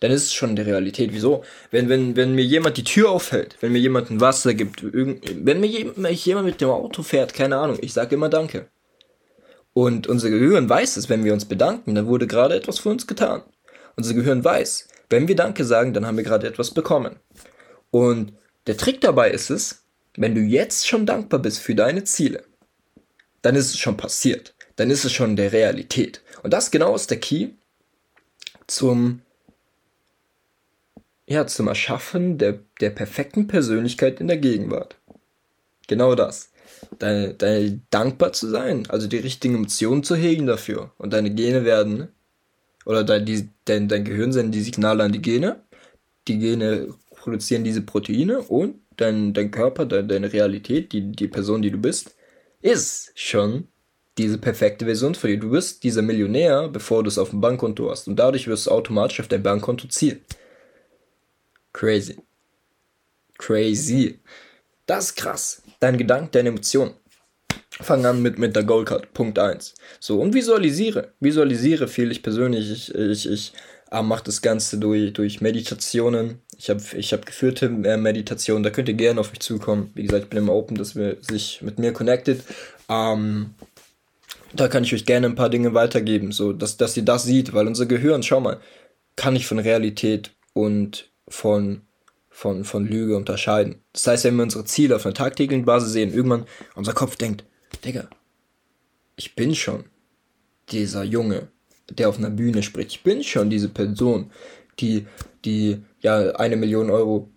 Dann 0.00 0.10
ist 0.10 0.24
es 0.24 0.32
schon 0.32 0.56
die 0.56 0.62
Realität. 0.62 1.12
Wieso? 1.12 1.44
Wenn, 1.70 1.90
wenn, 1.90 2.16
wenn 2.16 2.34
mir 2.34 2.44
jemand 2.44 2.78
die 2.78 2.84
Tür 2.84 3.10
aufhält, 3.10 3.58
wenn 3.60 3.72
mir 3.72 3.78
jemand 3.78 4.10
ein 4.10 4.22
Wasser 4.22 4.54
gibt, 4.54 4.82
wenn 4.82 5.60
mir 5.60 5.66
jemand 5.66 6.46
mit 6.46 6.62
dem 6.62 6.70
Auto 6.70 7.02
fährt, 7.02 7.34
keine 7.34 7.58
Ahnung, 7.58 7.76
ich 7.82 7.92
sage 7.92 8.14
immer 8.14 8.30
Danke. 8.30 8.68
Und 9.74 10.06
unser 10.06 10.30
Gehirn 10.30 10.66
weiß 10.66 10.96
es, 10.96 11.10
wenn 11.10 11.24
wir 11.24 11.34
uns 11.34 11.44
bedanken, 11.44 11.94
dann 11.94 12.06
wurde 12.06 12.26
gerade 12.26 12.54
etwas 12.54 12.78
für 12.78 12.88
uns 12.88 13.06
getan. 13.06 13.42
Unser 13.96 14.14
Gehirn 14.14 14.42
weiß, 14.42 14.88
wenn 15.10 15.28
wir 15.28 15.36
Danke 15.36 15.66
sagen, 15.66 15.92
dann 15.92 16.06
haben 16.06 16.16
wir 16.16 16.24
gerade 16.24 16.46
etwas 16.46 16.70
bekommen. 16.70 17.16
Und 17.90 18.32
der 18.66 18.78
Trick 18.78 19.02
dabei 19.02 19.30
ist 19.30 19.50
es, 19.50 19.83
wenn 20.16 20.34
du 20.34 20.40
jetzt 20.40 20.86
schon 20.86 21.06
dankbar 21.06 21.40
bist 21.40 21.58
für 21.58 21.74
deine 21.74 22.04
Ziele, 22.04 22.44
dann 23.42 23.56
ist 23.56 23.70
es 23.70 23.78
schon 23.78 23.96
passiert. 23.96 24.54
Dann 24.76 24.90
ist 24.90 25.04
es 25.04 25.12
schon 25.12 25.36
der 25.36 25.52
Realität. 25.52 26.22
Und 26.42 26.52
das 26.52 26.70
genau 26.70 26.94
ist 26.94 27.10
der 27.10 27.20
Key 27.20 27.50
zum, 28.66 29.22
ja, 31.26 31.46
zum 31.46 31.68
Erschaffen 31.68 32.38
der, 32.38 32.58
der 32.80 32.90
perfekten 32.90 33.46
Persönlichkeit 33.46 34.20
in 34.20 34.28
der 34.28 34.38
Gegenwart. 34.38 34.96
Genau 35.86 36.14
das. 36.14 36.50
deine, 36.98 37.34
deine 37.34 37.80
dankbar 37.90 38.32
zu 38.32 38.48
sein, 38.48 38.88
also 38.88 39.06
die 39.06 39.18
richtigen 39.18 39.54
Emotionen 39.54 40.02
zu 40.02 40.16
hegen 40.16 40.46
dafür. 40.46 40.92
Und 40.98 41.12
deine 41.12 41.30
Gene 41.30 41.64
werden, 41.64 42.08
oder 42.84 43.04
dein, 43.04 43.24
die, 43.24 43.48
dein, 43.64 43.88
dein 43.88 44.04
Gehirn 44.04 44.32
senden 44.32 44.52
die 44.52 44.62
Signale 44.62 45.04
an 45.04 45.12
die 45.12 45.22
Gene, 45.22 45.62
die 46.28 46.38
Gene 46.38 46.94
produzieren 47.10 47.64
diese 47.64 47.82
Proteine 47.82 48.40
und 48.40 48.80
dein, 48.96 49.32
dein 49.32 49.50
Körper, 49.50 49.86
dein, 49.86 50.08
deine 50.08 50.32
Realität, 50.32 50.92
die, 50.92 51.12
die 51.12 51.28
Person, 51.28 51.62
die 51.62 51.70
du 51.70 51.78
bist, 51.78 52.14
ist 52.62 53.12
schon 53.14 53.68
diese 54.18 54.38
perfekte 54.38 54.84
Version 54.84 55.14
für 55.14 55.28
dich. 55.28 55.40
Du 55.40 55.50
bist 55.50 55.82
dieser 55.82 56.02
Millionär, 56.02 56.68
bevor 56.68 57.02
du 57.02 57.08
es 57.08 57.18
auf 57.18 57.30
dem 57.30 57.40
Bankkonto 57.40 57.90
hast. 57.90 58.08
Und 58.08 58.16
dadurch 58.16 58.46
wirst 58.46 58.66
du 58.66 58.70
automatisch 58.70 59.20
auf 59.20 59.28
dein 59.28 59.42
Bankkonto 59.42 59.88
zielen. 59.88 60.20
Crazy. 61.72 62.16
Crazy. 63.38 64.20
Das 64.86 65.06
ist 65.06 65.16
krass. 65.16 65.62
Dein 65.80 65.98
Gedanke, 65.98 66.30
deine 66.30 66.50
Emotion. 66.50 66.94
Fang 67.70 68.06
an 68.06 68.22
mit, 68.22 68.38
mit 68.38 68.54
der 68.54 68.62
Goldcard. 68.62 69.12
Punkt 69.12 69.38
1. 69.38 69.74
So, 69.98 70.20
und 70.20 70.32
visualisiere. 70.32 71.12
Visualisiere 71.18 71.88
viel. 71.88 72.12
Ich 72.12 72.22
persönlich, 72.22 72.70
ich, 72.70 72.94
ich, 72.94 73.28
ich 73.28 73.52
äh, 73.90 74.02
mache 74.02 74.24
das 74.24 74.42
Ganze 74.42 74.78
durch, 74.78 75.12
durch 75.12 75.40
Meditationen. 75.40 76.40
Ich 76.58 76.70
habe 76.70 76.82
ich 76.96 77.12
hab 77.12 77.26
geführte 77.26 77.66
äh, 77.66 77.96
Meditationen. 77.96 78.62
Da 78.62 78.70
könnt 78.70 78.88
ihr 78.88 78.94
gerne 78.94 79.20
auf 79.20 79.30
mich 79.30 79.40
zukommen. 79.40 79.90
Wie 79.94 80.02
gesagt, 80.02 80.24
ich 80.24 80.30
bin 80.30 80.38
immer 80.38 80.54
open, 80.54 80.76
dass 80.76 80.96
wir 80.96 81.16
sich 81.20 81.62
mit 81.62 81.78
mir 81.78 81.92
connected. 81.92 82.42
Ähm, 82.88 83.54
da 84.52 84.68
kann 84.68 84.84
ich 84.84 84.94
euch 84.94 85.06
gerne 85.06 85.26
ein 85.26 85.34
paar 85.34 85.50
Dinge 85.50 85.74
weitergeben, 85.74 86.32
so 86.32 86.52
dass, 86.52 86.76
dass 86.76 86.96
ihr 86.96 87.04
das 87.04 87.24
sieht, 87.24 87.54
weil 87.54 87.66
unser 87.66 87.86
Gehirn, 87.86 88.22
schau 88.22 88.40
mal, 88.40 88.60
kann 89.16 89.34
nicht 89.34 89.46
von 89.46 89.58
Realität 89.58 90.30
und 90.52 91.10
von, 91.28 91.82
von, 92.30 92.64
von 92.64 92.86
Lüge 92.86 93.16
unterscheiden. 93.16 93.80
Das 93.92 94.06
heißt, 94.06 94.24
wenn 94.24 94.36
wir 94.36 94.44
unsere 94.44 94.64
Ziele 94.64 94.96
auf 94.96 95.06
einer 95.06 95.14
tagtäglichen 95.14 95.64
Basis 95.64 95.92
sehen, 95.92 96.12
irgendwann 96.12 96.46
unser 96.74 96.92
Kopf 96.92 97.16
denkt, 97.16 97.44
Digga, 97.84 98.08
ich 99.16 99.34
bin 99.34 99.54
schon 99.54 99.84
dieser 100.70 101.04
Junge, 101.04 101.48
der 101.90 102.08
auf 102.08 102.18
einer 102.18 102.30
Bühne 102.30 102.62
spricht. 102.62 102.92
Ich 102.92 103.02
bin 103.02 103.22
schon 103.22 103.50
diese 103.50 103.68
Person, 103.68 104.30
die, 104.80 105.06
die 105.44 105.82
ja 106.04 106.30
eine 106.36 106.56
Million 106.56 106.90
Euro 106.90 107.30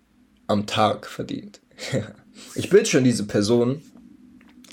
am 0.46 0.66
Tag 0.66 1.06
verdient. 1.06 1.60
ich 2.54 2.70
bin 2.70 2.86
schon 2.86 3.02
diese 3.02 3.26
Person 3.26 3.82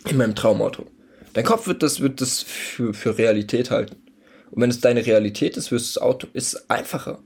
in 0.07 0.17
meinem 0.17 0.35
Traumauto. 0.35 0.85
Dein 1.33 1.45
Kopf 1.45 1.67
wird 1.67 1.81
das, 1.81 1.99
wird 2.01 2.21
das 2.21 2.43
für, 2.43 2.93
für 2.93 3.17
Realität 3.17 3.71
halten. 3.71 3.95
Und 4.51 4.61
wenn 4.61 4.69
es 4.69 4.79
deine 4.79 5.05
Realität 5.05 5.57
ist, 5.57 5.71
wirst 5.71 5.95
das 5.95 6.01
Auto 6.01 6.27
ist 6.33 6.69
einfacher. 6.69 7.19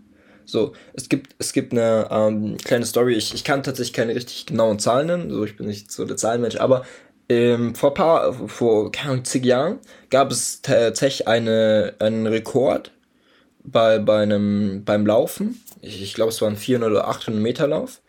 So, 0.46 0.74
es 0.94 1.10
gibt, 1.10 1.36
es 1.38 1.54
gibt 1.54 1.74
eine 1.74 2.08
ähm, 2.10 2.58
kleine 2.58 2.86
Story. 2.86 3.14
Ich, 3.14 3.34
ich 3.34 3.44
kann 3.44 3.62
tatsächlich 3.62 3.94
keine 3.94 4.16
richtig 4.16 4.48
genauen 4.48 4.80
Zahlen 4.80 5.08
nennen. 5.08 5.30
So, 5.30 5.44
ich 5.44 5.58
bin 5.58 5.68
nicht 5.68 5.92
so 5.92 6.06
der 6.06 6.18
Zahlenmensch, 6.18 6.56
aber 6.56 6.86
ähm, 7.28 7.76
vor 7.76 7.94
paar, 7.94 8.34
vor 8.34 8.92
keine 8.92 9.22
zig 9.22 9.46
Jahren 9.46 9.78
gab 10.10 10.32
es 10.32 10.62
tatsächlich 10.64 11.28
eine, 11.28 11.94
einen 12.00 12.26
Rekord 12.26 12.92
bei, 13.72 14.00
bei 14.00 14.24
einem, 14.24 14.84
beim 14.86 15.06
Laufen. 15.06 15.64
Ich, 15.82 16.02
ich 16.02 16.14
glaube, 16.14 16.32
es 16.32 16.42
war 16.42 16.50
ein 16.50 16.58
400 16.58 16.92
oder 16.92 17.08
800 17.08 17.42
Meter 17.42 17.68
Lauf. 17.68 18.02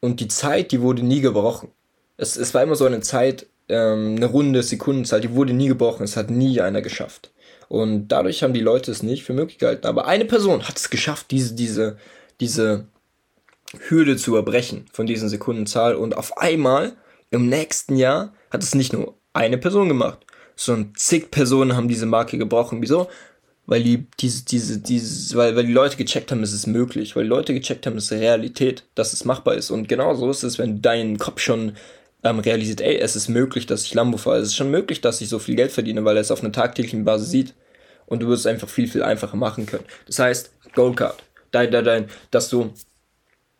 Und 0.00 0.20
die 0.20 0.28
Zeit, 0.28 0.72
die 0.72 0.80
wurde 0.80 1.02
nie 1.02 1.20
gebrochen. 1.20 1.70
Es, 2.16 2.36
es 2.36 2.54
war 2.54 2.62
immer 2.62 2.76
so 2.76 2.86
eine 2.86 3.00
Zeit, 3.00 3.46
ähm, 3.68 4.16
eine 4.16 4.26
runde 4.26 4.62
Sekundenzahl, 4.62 5.20
die 5.20 5.34
wurde 5.34 5.52
nie 5.52 5.68
gebrochen, 5.68 6.04
es 6.04 6.16
hat 6.16 6.30
nie 6.30 6.60
einer 6.60 6.82
geschafft. 6.82 7.30
Und 7.68 8.08
dadurch 8.08 8.42
haben 8.42 8.54
die 8.54 8.60
Leute 8.60 8.90
es 8.90 9.02
nicht 9.02 9.22
für 9.22 9.32
möglich 9.32 9.58
gehalten. 9.58 9.86
Aber 9.86 10.06
eine 10.06 10.24
Person 10.24 10.66
hat 10.66 10.76
es 10.76 10.90
geschafft, 10.90 11.30
diese, 11.30 11.54
diese, 11.54 11.98
diese 12.40 12.86
Hürde 13.88 14.16
zu 14.16 14.34
erbrechen 14.34 14.86
von 14.92 15.06
diesen 15.06 15.28
Sekundenzahl. 15.28 15.94
Und 15.94 16.16
auf 16.16 16.36
einmal, 16.36 16.94
im 17.30 17.48
nächsten 17.48 17.96
Jahr, 17.96 18.34
hat 18.50 18.64
es 18.64 18.74
nicht 18.74 18.92
nur 18.92 19.14
eine 19.32 19.58
Person 19.58 19.88
gemacht, 19.88 20.26
sondern 20.56 20.94
zig 20.96 21.30
Personen 21.30 21.76
haben 21.76 21.86
diese 21.86 22.06
Marke 22.06 22.38
gebrochen. 22.38 22.82
Wieso? 22.82 23.08
Weil 23.66 23.84
die, 23.84 24.06
diese, 24.18 24.44
diese, 24.44 24.78
diese, 24.78 25.36
weil, 25.36 25.54
weil 25.54 25.66
die 25.66 25.72
Leute 25.72 25.96
gecheckt 25.96 26.32
haben, 26.32 26.42
es 26.42 26.52
ist 26.52 26.66
möglich, 26.66 27.14
weil 27.14 27.24
die 27.24 27.28
Leute 27.28 27.54
gecheckt 27.54 27.86
haben, 27.86 27.96
es 27.96 28.10
ist 28.10 28.12
Realität, 28.12 28.84
dass 28.94 29.12
es 29.12 29.24
machbar 29.24 29.54
ist. 29.54 29.70
Und 29.70 29.88
genau 29.88 30.14
so 30.14 30.30
ist 30.30 30.42
es, 30.42 30.58
wenn 30.58 30.82
dein 30.82 31.18
Kopf 31.18 31.40
schon 31.40 31.76
ähm, 32.22 32.38
realisiert, 32.40 32.80
ey, 32.80 32.98
es 32.98 33.16
ist 33.16 33.28
möglich, 33.28 33.66
dass 33.66 33.84
ich 33.84 33.94
Lambo 33.94 34.16
fahre. 34.18 34.38
Es 34.38 34.48
ist 34.48 34.56
schon 34.56 34.70
möglich, 34.70 35.00
dass 35.00 35.20
ich 35.20 35.28
so 35.28 35.38
viel 35.38 35.56
Geld 35.56 35.72
verdiene, 35.72 36.04
weil 36.04 36.16
er 36.16 36.22
es 36.22 36.30
auf 36.30 36.42
einer 36.42 36.52
tagtäglichen 36.52 37.04
Basis 37.04 37.30
sieht. 37.30 37.54
Und 38.06 38.22
du 38.22 38.28
wirst 38.28 38.40
es 38.40 38.46
einfach 38.46 38.68
viel, 38.68 38.88
viel 38.88 39.02
einfacher 39.02 39.36
machen 39.36 39.66
können. 39.66 39.84
Das 40.06 40.18
heißt, 40.18 40.50
Goldcard. 40.74 41.22
Dein, 41.52 41.70
dein, 41.70 41.84
dein, 41.84 42.08
dass 42.30 42.48
du, 42.48 42.72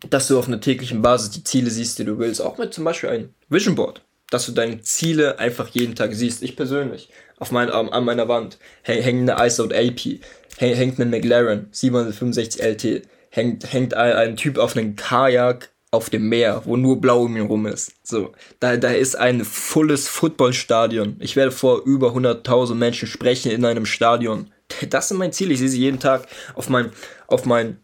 dass 0.09 0.27
du 0.27 0.37
auf 0.37 0.47
einer 0.47 0.59
täglichen 0.59 1.01
Basis 1.01 1.31
die 1.31 1.43
Ziele 1.43 1.69
siehst, 1.69 1.99
die 1.99 2.05
du 2.05 2.19
willst. 2.19 2.41
Auch 2.41 2.57
mit 2.57 2.73
zum 2.73 2.83
Beispiel 2.83 3.09
ein 3.09 3.33
Vision 3.49 3.75
Board. 3.75 4.01
Dass 4.29 4.45
du 4.45 4.51
deine 4.51 4.81
Ziele 4.81 5.39
einfach 5.39 5.67
jeden 5.69 5.95
Tag 5.95 6.13
siehst. 6.13 6.43
Ich 6.43 6.55
persönlich. 6.55 7.09
Auf 7.41 7.49
mein, 7.49 7.71
an 7.71 8.05
meiner 8.05 8.27
Wand 8.27 8.59
hängt 8.83 9.27
eine 9.27 9.47
ISOT 9.47 9.73
AP. 9.73 10.19
Hängt 10.59 10.99
eine 10.99 11.09
McLaren 11.09 11.69
765 11.71 12.61
LT. 12.61 13.07
Hängt, 13.31 13.73
hängt 13.73 13.95
ein, 13.95 14.13
ein 14.13 14.37
Typ 14.37 14.59
auf 14.59 14.77
einem 14.77 14.95
Kajak 14.95 15.71
auf 15.89 16.11
dem 16.11 16.29
Meer, 16.29 16.61
wo 16.65 16.77
nur 16.77 17.01
Blau 17.01 17.23
um 17.23 17.35
ihn 17.35 17.47
rum 17.47 17.65
ist. 17.65 17.93
So, 18.03 18.31
da, 18.59 18.77
da 18.77 18.91
ist 18.91 19.15
ein 19.15 19.43
volles 19.43 20.07
Footballstadion. 20.07 21.15
Ich 21.19 21.35
werde 21.35 21.51
vor 21.51 21.81
über 21.83 22.09
100.000 22.09 22.75
Menschen 22.75 23.07
sprechen 23.07 23.51
in 23.51 23.65
einem 23.65 23.87
Stadion. 23.87 24.51
Das 24.91 25.07
sind 25.07 25.17
mein 25.17 25.33
Ziel. 25.33 25.49
Ich 25.49 25.57
sehe 25.57 25.69
sie 25.69 25.79
jeden 25.79 25.99
Tag 25.99 26.27
auf 26.53 26.69
mein, 26.69 26.91
auf 27.25 27.45
mein 27.45 27.79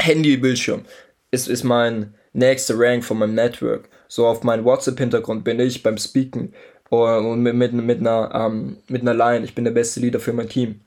Handybildschirm. 0.00 0.86
Ist, 1.30 1.46
ist 1.46 1.62
mein 1.62 2.14
nächster 2.32 2.74
Rank 2.76 3.04
von 3.04 3.18
meinem 3.18 3.36
Network. 3.36 3.88
So 4.08 4.26
auf 4.26 4.42
meinem 4.42 4.64
WhatsApp-Hintergrund 4.64 5.44
bin 5.44 5.60
ich 5.60 5.84
beim 5.84 5.98
Speaken 5.98 6.52
und 6.98 7.42
mit, 7.42 7.54
mit, 7.54 7.72
mit, 7.72 8.00
einer, 8.00 8.30
ähm, 8.34 8.76
mit 8.88 9.02
einer 9.02 9.14
Line. 9.14 9.44
Ich 9.44 9.54
bin 9.54 9.64
der 9.64 9.70
beste 9.70 10.00
Leader 10.00 10.20
für 10.20 10.32
mein 10.32 10.48
Team 10.48 10.80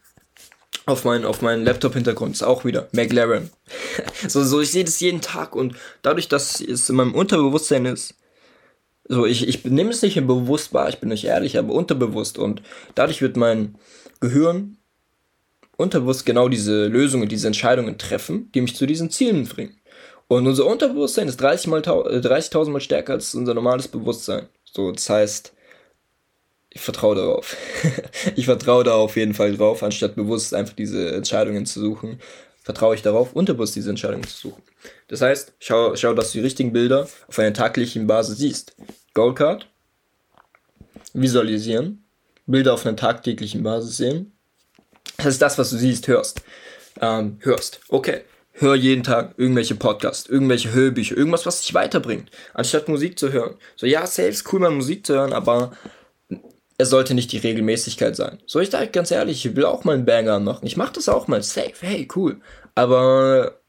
auf 0.86 1.04
meinen 1.04 1.26
auf 1.26 1.42
meinen 1.42 1.66
Laptop-Hintergrund 1.66 2.36
ist 2.36 2.44
auch 2.44 2.64
wieder 2.64 2.88
McLaren. 2.92 3.50
so, 4.28 4.44
so, 4.44 4.62
ich 4.62 4.72
sehe 4.72 4.84
das 4.84 5.00
jeden 5.00 5.22
Tag 5.22 5.56
und 5.56 5.76
dadurch, 6.02 6.28
dass 6.28 6.62
es 6.62 6.90
in 6.90 6.96
meinem 6.96 7.16
Unterbewusstsein 7.16 7.86
ist, 7.86 8.16
so, 9.08 9.26
ich, 9.26 9.48
ich 9.48 9.64
nehme 9.66 9.92
es 9.92 10.02
nicht 10.02 10.16
bewusst 10.28 10.74
wahr, 10.74 10.90
ich 10.90 11.00
bin 11.00 11.10
nicht 11.10 11.26
ehrlich, 11.26 11.58
aber 11.58 11.74
unterbewusst 11.74 12.38
und 12.38 12.62
dadurch 12.96 13.22
wird 13.22 13.38
mein 13.38 13.76
Gehirn 14.20 14.78
unterbewusst 15.78 16.26
genau 16.26 16.50
diese 16.50 16.88
Lösungen, 16.88 17.30
diese 17.30 17.48
Entscheidungen 17.48 17.98
treffen, 17.98 18.52
die 18.54 18.62
mich 18.62 18.76
zu 18.76 18.86
diesen 18.86 19.10
Zielen 19.10 19.46
bringen. 19.46 19.78
Und 20.28 20.48
unser 20.48 20.66
Unterbewusstsein 20.66 21.28
ist 21.28 21.38
30 21.38 21.68
mal, 21.68 21.82
30.000 21.82 22.70
mal 22.70 22.80
stärker 22.80 23.14
als 23.14 23.36
unser 23.36 23.54
normales 23.54 23.88
Bewusstsein. 23.88 24.48
So, 24.64 24.92
das 24.92 25.08
heißt, 25.08 25.55
ich 26.76 26.82
vertraue 26.82 27.16
darauf. 27.16 27.56
ich 28.36 28.46
vertraue 28.46 28.84
da 28.84 28.94
auf 28.96 29.16
jeden 29.16 29.34
Fall 29.34 29.56
drauf, 29.56 29.82
anstatt 29.82 30.16
bewusst 30.16 30.54
einfach 30.54 30.74
diese 30.74 31.14
Entscheidungen 31.14 31.66
zu 31.66 31.80
suchen, 31.80 32.20
vertraue 32.62 32.96
ich 32.96 33.02
darauf, 33.02 33.34
unterbewusst 33.34 33.76
diese 33.78 33.90
Entscheidungen 33.90 34.28
zu 34.28 34.50
suchen. 34.50 34.62
Das 35.08 35.22
heißt, 35.22 35.54
schau, 35.60 35.96
schau, 35.96 36.14
dass 36.14 36.32
du 36.32 36.40
die 36.40 36.44
richtigen 36.44 36.74
Bilder 36.74 37.08
auf 37.28 37.40
einer 37.40 37.54
taglichen 37.54 38.08
Basis 38.08 38.40
siehst. 38.40 38.76
Goldcard, 39.14 39.68
visualisieren, 41.14 42.04
Bilder 42.46 42.74
auf 42.74 42.86
einer 42.86 42.98
tagtäglichen 42.98 43.64
Basis 43.64 43.98
sehen. 43.98 44.34
Das 45.18 45.28
ist 45.28 45.42
das, 45.42 45.58
was 45.58 45.70
du 45.70 45.78
siehst, 45.78 46.10
hörst. 46.10 46.42
Ähm, 47.00 47.38
hörst. 47.40 47.80
Okay. 47.88 48.22
Hör 48.58 48.76
jeden 48.76 49.04
Tag 49.04 49.34
irgendwelche 49.38 49.76
Podcasts, 49.76 50.30
irgendwelche 50.30 50.74
Hörbücher, 50.74 51.18
irgendwas, 51.18 51.46
was 51.46 51.60
dich 51.60 51.74
weiterbringt, 51.74 52.32
anstatt 52.54 52.88
Musik 52.88 53.20
zu 53.20 53.34
hören. 53.34 53.56
So, 53.76 53.86
ja, 53.86 54.08
selbst 54.08 54.52
cool, 54.52 54.62
mal 54.62 54.72
Musik 54.72 55.06
zu 55.06 55.14
hören, 55.14 55.34
aber 55.34 55.72
es 56.78 56.90
sollte 56.90 57.14
nicht 57.14 57.32
die 57.32 57.38
Regelmäßigkeit 57.38 58.16
sein. 58.16 58.40
So, 58.46 58.60
ich 58.60 58.70
sage 58.70 58.88
ganz 58.88 59.12
ehrlich, 59.12 59.46
ich 59.46 59.56
will 59.56 59.66
auch 59.66 59.84
mal 59.84 59.94
einen 59.94 60.06
Banger 60.06 60.40
machen. 60.40 60.66
Ich 60.68 60.78
mache 60.78 60.94
das 60.94 61.08
auch 61.08 61.28
mal 61.28 61.42
safe, 61.42 61.74
hey, 61.80 62.08
cool. 62.16 62.42
Aber 62.76 63.60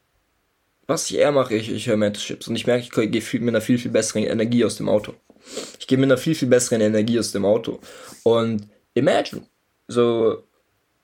was 0.87 1.09
ich 1.09 1.17
eher 1.17 1.31
mache, 1.31 1.55
ich, 1.55 1.71
ich 1.71 1.87
höre 1.87 1.97
Mentorships 1.97 2.47
und 2.47 2.55
ich 2.55 2.67
merke, 2.67 2.83
ich 2.83 2.91
gehe 2.91 3.39
mit 3.39 3.49
einer 3.49 3.61
viel, 3.61 3.77
viel 3.77 3.91
besseren 3.91 4.23
Energie 4.23 4.65
aus 4.65 4.77
dem 4.77 4.89
Auto. 4.89 5.13
Ich 5.79 5.87
gehe 5.87 5.97
mit 5.97 6.07
einer 6.07 6.17
viel, 6.17 6.35
viel 6.35 6.49
besseren 6.49 6.81
Energie 6.81 7.19
aus 7.19 7.31
dem 7.31 7.45
Auto. 7.45 7.79
Und 8.23 8.67
imagine, 8.93 9.43
so, 9.87 10.43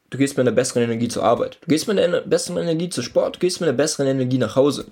du 0.09 0.17
gehst 0.17 0.37
mit 0.37 0.45
einer 0.45 0.55
besseren 0.55 0.83
Energie 0.83 1.07
zur 1.07 1.23
Arbeit. 1.23 1.57
Du 1.61 1.67
gehst 1.67 1.87
mit 1.87 1.99
einer 1.99 2.21
besseren 2.21 2.63
Energie 2.63 2.89
zum 2.89 3.03
Sport. 3.03 3.37
Du 3.37 3.39
gehst 3.39 3.61
mit 3.61 3.69
einer 3.69 3.77
besseren 3.77 4.07
Energie 4.07 4.37
nach 4.37 4.57
Hause. 4.57 4.85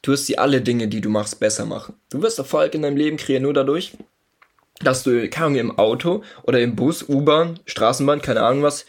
Du 0.00 0.12
wirst 0.12 0.28
die 0.28 0.38
alle 0.38 0.60
Dinge, 0.60 0.88
die 0.88 1.00
du 1.00 1.08
machst, 1.08 1.40
besser 1.40 1.66
machen. 1.66 1.94
Du 2.10 2.22
wirst 2.22 2.38
Erfolg 2.38 2.74
in 2.74 2.82
deinem 2.82 2.96
Leben 2.96 3.16
kreieren 3.16 3.42
nur 3.42 3.54
dadurch, 3.54 3.92
dass 4.80 5.02
du, 5.02 5.28
keine 5.28 5.46
Ahnung, 5.46 5.58
im 5.58 5.78
Auto 5.78 6.22
oder 6.42 6.60
im 6.60 6.76
Bus, 6.76 7.08
U-Bahn, 7.08 7.60
Straßenbahn, 7.66 8.22
keine 8.22 8.42
Ahnung 8.42 8.62
was, 8.62 8.86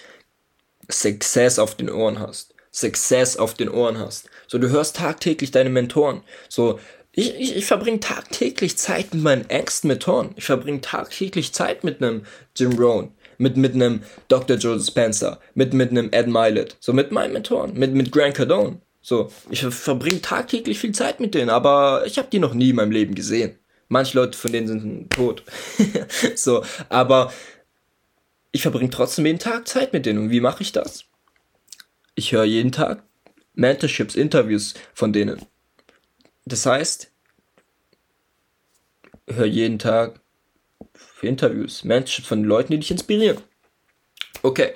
Success 0.90 1.60
auf 1.60 1.76
den 1.76 1.90
Ohren 1.90 2.20
hast. 2.20 2.54
Success 2.72 3.38
auf 3.38 3.54
den 3.54 3.70
Ohren 3.70 3.98
hast. 3.98 4.30
So, 4.48 4.58
du 4.58 4.70
hörst 4.70 4.98
tagtäglich 4.98 5.52
deine 5.52 5.70
Mentoren. 5.70 6.22
So, 6.50 6.80
ich, 7.14 7.34
ich, 7.40 7.56
ich 7.56 7.66
verbringe 7.66 8.02
tagtäglich 8.02 8.78
Zeit 8.78 9.14
mit 9.14 9.24
meinen 9.24 9.50
engsten 9.50 9.88
Mentoren. 9.88 10.32
Ich 10.36 10.44
verbringe 10.44 10.82
tagtäglich 10.82 11.54
Zeit 11.54 11.86
mit 11.86 12.02
einem 12.02 12.24
Jim 12.58 12.74
Rohn, 12.74 13.12
mit, 13.38 13.56
mit 13.56 13.74
einem 13.74 14.04
Dr. 14.28 14.58
Joe 14.58 14.80
Spencer, 14.80 15.40
mit, 15.54 15.74
mit 15.74 15.92
einem 15.92 16.10
Ed 16.12 16.28
Milet, 16.28 16.76
so 16.82 16.92
mit 16.92 17.12
meinen 17.12 17.32
Mentoren, 17.32 17.74
mit, 17.74 17.94
mit 17.94 18.12
Grant 18.12 18.36
Cardone. 18.36 18.82
So, 19.02 19.32
ich 19.50 19.62
verbringe 19.62 20.22
tagtäglich 20.22 20.80
viel 20.80 20.92
Zeit 20.92 21.20
mit 21.20 21.36
denen, 21.36 21.50
aber 21.50 22.04
ich 22.06 22.18
habe 22.18 22.28
die 22.30 22.40
noch 22.40 22.54
nie 22.54 22.72
in 22.72 22.76
meinem 22.76 22.92
Leben 22.92 23.16
gesehen. 23.16 23.58
Manche 23.88 24.18
Leute 24.18 24.38
von 24.38 24.52
denen 24.52 24.68
sind 24.68 25.10
tot. 25.12 25.44
so, 26.36 26.64
aber 26.90 27.32
ich 28.52 28.62
verbringe 28.62 28.90
trotzdem 28.90 29.26
jeden 29.26 29.40
Tag 29.40 29.68
Zeit 29.68 29.94
mit 29.94 30.06
denen. 30.06 30.20
Und 30.20 30.30
wie 30.32 30.42
mache 30.42 30.64
ich 30.64 30.72
das? 30.72 31.06
Ich 32.16 32.32
höre 32.32 32.46
jeden 32.46 32.72
Tag 32.72 33.04
Mentorships, 33.54 34.16
Interviews 34.16 34.74
von 34.94 35.14
denen. 35.14 35.42
Das 36.46 36.66
heißt, 36.66 37.12
höre 39.28 39.46
jeden 39.46 39.80
Tag 39.80 40.22
Interviews, 41.22 41.84
Mentorships 41.84 42.28
von 42.28 42.44
Leuten, 42.44 42.72
die 42.72 42.80
dich 42.80 42.92
inspirieren. 42.92 43.42
Okay, 44.42 44.74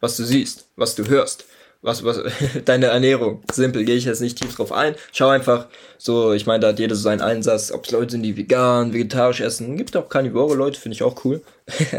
was 0.00 0.16
du 0.16 0.24
siehst, 0.24 0.68
was 0.76 0.94
du 0.94 1.06
hörst, 1.06 1.46
was, 1.82 2.04
was, 2.04 2.20
deine 2.64 2.86
Ernährung. 2.86 3.42
Simpel, 3.52 3.84
gehe 3.84 3.96
ich 3.96 4.04
jetzt 4.04 4.20
nicht 4.20 4.40
tief 4.40 4.54
drauf 4.54 4.72
ein. 4.72 4.94
Schau 5.12 5.28
einfach, 5.28 5.66
so, 5.98 6.32
ich 6.32 6.46
meine, 6.46 6.60
da 6.60 6.68
hat 6.68 6.78
jeder 6.78 6.94
so 6.94 7.02
seinen 7.02 7.20
Einsatz, 7.20 7.72
ob 7.72 7.84
es 7.84 7.90
Leute 7.90 8.12
sind, 8.12 8.22
die 8.22 8.36
vegan, 8.36 8.92
vegetarisch 8.92 9.40
essen. 9.40 9.76
Gibt 9.76 9.96
auch 9.96 10.08
Carnivore 10.08 10.54
Leute, 10.54 10.80
finde 10.80 10.94
ich 10.94 11.02
auch 11.02 11.24
cool. 11.24 11.42
um, 11.66 11.98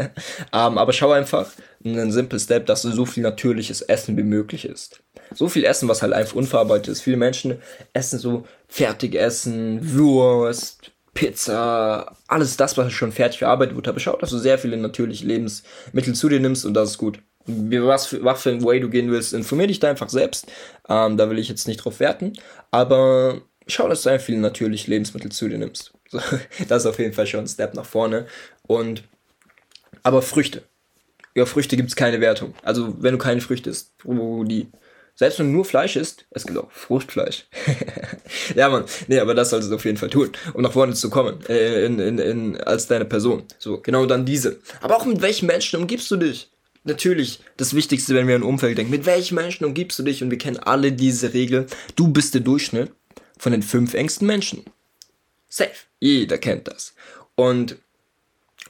ähm, 0.52 0.78
aber 0.78 0.92
schau 0.92 1.12
einfach, 1.12 1.50
einen 1.84 2.12
simplen 2.12 2.40
Step, 2.40 2.66
dass 2.66 2.82
du 2.82 2.90
so 2.90 3.04
viel 3.04 3.22
natürliches 3.22 3.82
Essen 3.82 4.16
wie 4.16 4.22
möglich 4.22 4.64
isst. 4.64 5.00
So 5.34 5.48
viel 5.48 5.64
Essen, 5.64 5.88
was 5.88 6.00
halt 6.00 6.14
einfach 6.14 6.34
unverarbeitet 6.34 6.88
ist. 6.88 7.02
Viele 7.02 7.18
Menschen 7.18 7.58
essen 7.92 8.18
so 8.18 8.46
Fertigessen, 8.68 9.80
Wurst, 9.94 10.92
Pizza, 11.12 12.16
alles 12.26 12.56
das, 12.56 12.78
was 12.78 12.92
schon 12.92 13.12
fertig 13.12 13.38
verarbeitet 13.38 13.76
wurde. 13.76 13.90
Aber 13.90 14.00
schau, 14.00 14.16
dass 14.16 14.30
du 14.30 14.38
sehr 14.38 14.58
viele 14.58 14.78
natürliche 14.78 15.26
Lebensmittel 15.26 16.14
zu 16.14 16.28
dir 16.28 16.40
nimmst 16.40 16.64
und 16.64 16.74
das 16.74 16.92
ist 16.92 16.98
gut 16.98 17.18
was 17.46 18.06
für, 18.06 18.24
was 18.24 18.42
für 18.42 18.50
ein 18.50 18.64
Way 18.64 18.80
du 18.80 18.88
gehen 18.88 19.10
willst, 19.10 19.34
informier 19.34 19.66
dich 19.66 19.80
da 19.80 19.90
einfach 19.90 20.08
selbst. 20.08 20.46
Ähm, 20.88 21.16
da 21.16 21.28
will 21.30 21.38
ich 21.38 21.48
jetzt 21.48 21.68
nicht 21.68 21.78
drauf 21.78 22.00
werten. 22.00 22.34
Aber 22.70 23.42
schau, 23.66 23.88
dass 23.88 24.02
du 24.02 24.10
einfach 24.10 24.26
viele 24.26 24.38
natürliche 24.38 24.90
Lebensmittel 24.90 25.30
zu 25.30 25.48
dir 25.48 25.58
nimmst. 25.58 25.92
So, 26.10 26.20
das 26.68 26.82
ist 26.82 26.86
auf 26.86 26.98
jeden 26.98 27.14
Fall 27.14 27.26
schon 27.26 27.40
ein 27.40 27.48
Step 27.48 27.74
nach 27.74 27.86
vorne. 27.86 28.26
Und 28.68 29.02
aber 30.04 30.22
Früchte. 30.22 30.62
Ja, 31.34 31.46
Früchte 31.46 31.76
gibt 31.76 31.88
es 31.88 31.96
keine 31.96 32.20
Wertung. 32.20 32.54
Also 32.62 32.94
wenn 33.02 33.12
du 33.12 33.18
keine 33.18 33.40
Früchte 33.40 33.70
isst, 33.70 33.92
wo 34.04 34.44
die. 34.44 34.68
Selbst 35.16 35.38
wenn 35.38 35.46
du 35.46 35.52
nur 35.52 35.64
Fleisch 35.64 35.96
isst, 35.96 36.26
es 36.30 36.44
gibt 36.44 36.58
auch 36.58 36.70
Fruchtfleisch. 36.70 37.46
ja, 38.54 38.68
man. 38.68 38.84
Nee, 39.08 39.18
aber 39.18 39.34
das 39.34 39.50
solltest 39.50 39.70
du 39.70 39.76
auf 39.76 39.84
jeden 39.84 39.96
Fall 39.96 40.10
tun, 40.10 40.30
um 40.52 40.62
nach 40.62 40.72
vorne 40.72 40.94
zu 40.94 41.08
kommen. 41.08 41.38
Äh, 41.48 41.86
in, 41.86 41.98
in, 41.98 42.18
in, 42.18 42.60
als 42.60 42.86
deine 42.86 43.04
Person. 43.04 43.44
So, 43.58 43.80
genau 43.80 44.06
dann 44.06 44.26
diese. 44.26 44.58
Aber 44.80 44.96
auch 44.96 45.06
mit 45.06 45.22
welchen 45.22 45.46
Menschen 45.46 45.80
umgibst 45.80 46.10
du 46.10 46.16
dich? 46.16 46.50
Natürlich 46.84 47.40
das 47.56 47.74
Wichtigste, 47.74 48.14
wenn 48.14 48.28
wir 48.28 48.36
an 48.36 48.42
Umfeld 48.42 48.78
denken. 48.78 48.90
Mit 48.90 49.06
welchen 49.06 49.34
Menschen 49.34 49.64
umgibst 49.64 49.98
du 49.98 50.02
dich? 50.02 50.22
Und 50.22 50.30
wir 50.30 50.38
kennen 50.38 50.58
alle 50.58 50.92
diese 50.92 51.34
Regel. 51.34 51.66
Du 51.96 52.08
bist 52.08 52.34
der 52.34 52.42
Durchschnitt 52.42 52.92
von 53.38 53.52
den 53.52 53.62
fünf 53.62 53.94
engsten 53.94 54.26
Menschen. 54.26 54.64
Safe. 55.48 55.70
Jeder 56.00 56.38
kennt 56.38 56.68
das. 56.68 56.94
Und 57.34 57.76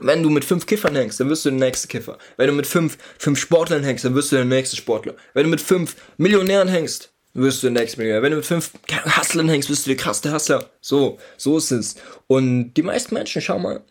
wenn 0.00 0.22
du 0.22 0.30
mit 0.30 0.44
fünf 0.44 0.66
Kiffern 0.66 0.96
hängst, 0.96 1.20
dann 1.20 1.28
wirst 1.28 1.44
du 1.44 1.50
der 1.50 1.58
nächste 1.58 1.88
Kiffer. 1.88 2.18
Wenn 2.36 2.48
du 2.48 2.52
mit 2.52 2.66
fünf, 2.66 2.98
fünf 3.18 3.38
Sportlern 3.38 3.84
hängst, 3.84 4.04
dann 4.04 4.14
wirst 4.14 4.32
du 4.32 4.36
der 4.36 4.44
nächste 4.44 4.76
Sportler. 4.76 5.14
Wenn 5.34 5.44
du 5.44 5.50
mit 5.50 5.60
fünf 5.60 5.96
Millionären 6.16 6.68
hängst, 6.68 7.12
wirst 7.32 7.62
du 7.62 7.68
der 7.68 7.80
nächste 7.80 7.98
Millionär. 7.98 8.22
Wenn 8.22 8.32
du 8.32 8.38
mit 8.38 8.46
fünf 8.46 8.70
Hustlern 9.16 9.48
hängst, 9.48 9.70
wirst 9.70 9.86
du 9.86 9.90
der 9.90 9.96
krasse 9.96 10.32
Hustler. 10.32 10.70
So, 10.80 11.18
so 11.36 11.58
ist 11.58 11.70
es. 11.70 11.96
Und 12.26 12.74
die 12.74 12.82
meisten 12.82 13.14
Menschen, 13.14 13.42
schau 13.42 13.58
mal, 13.58 13.82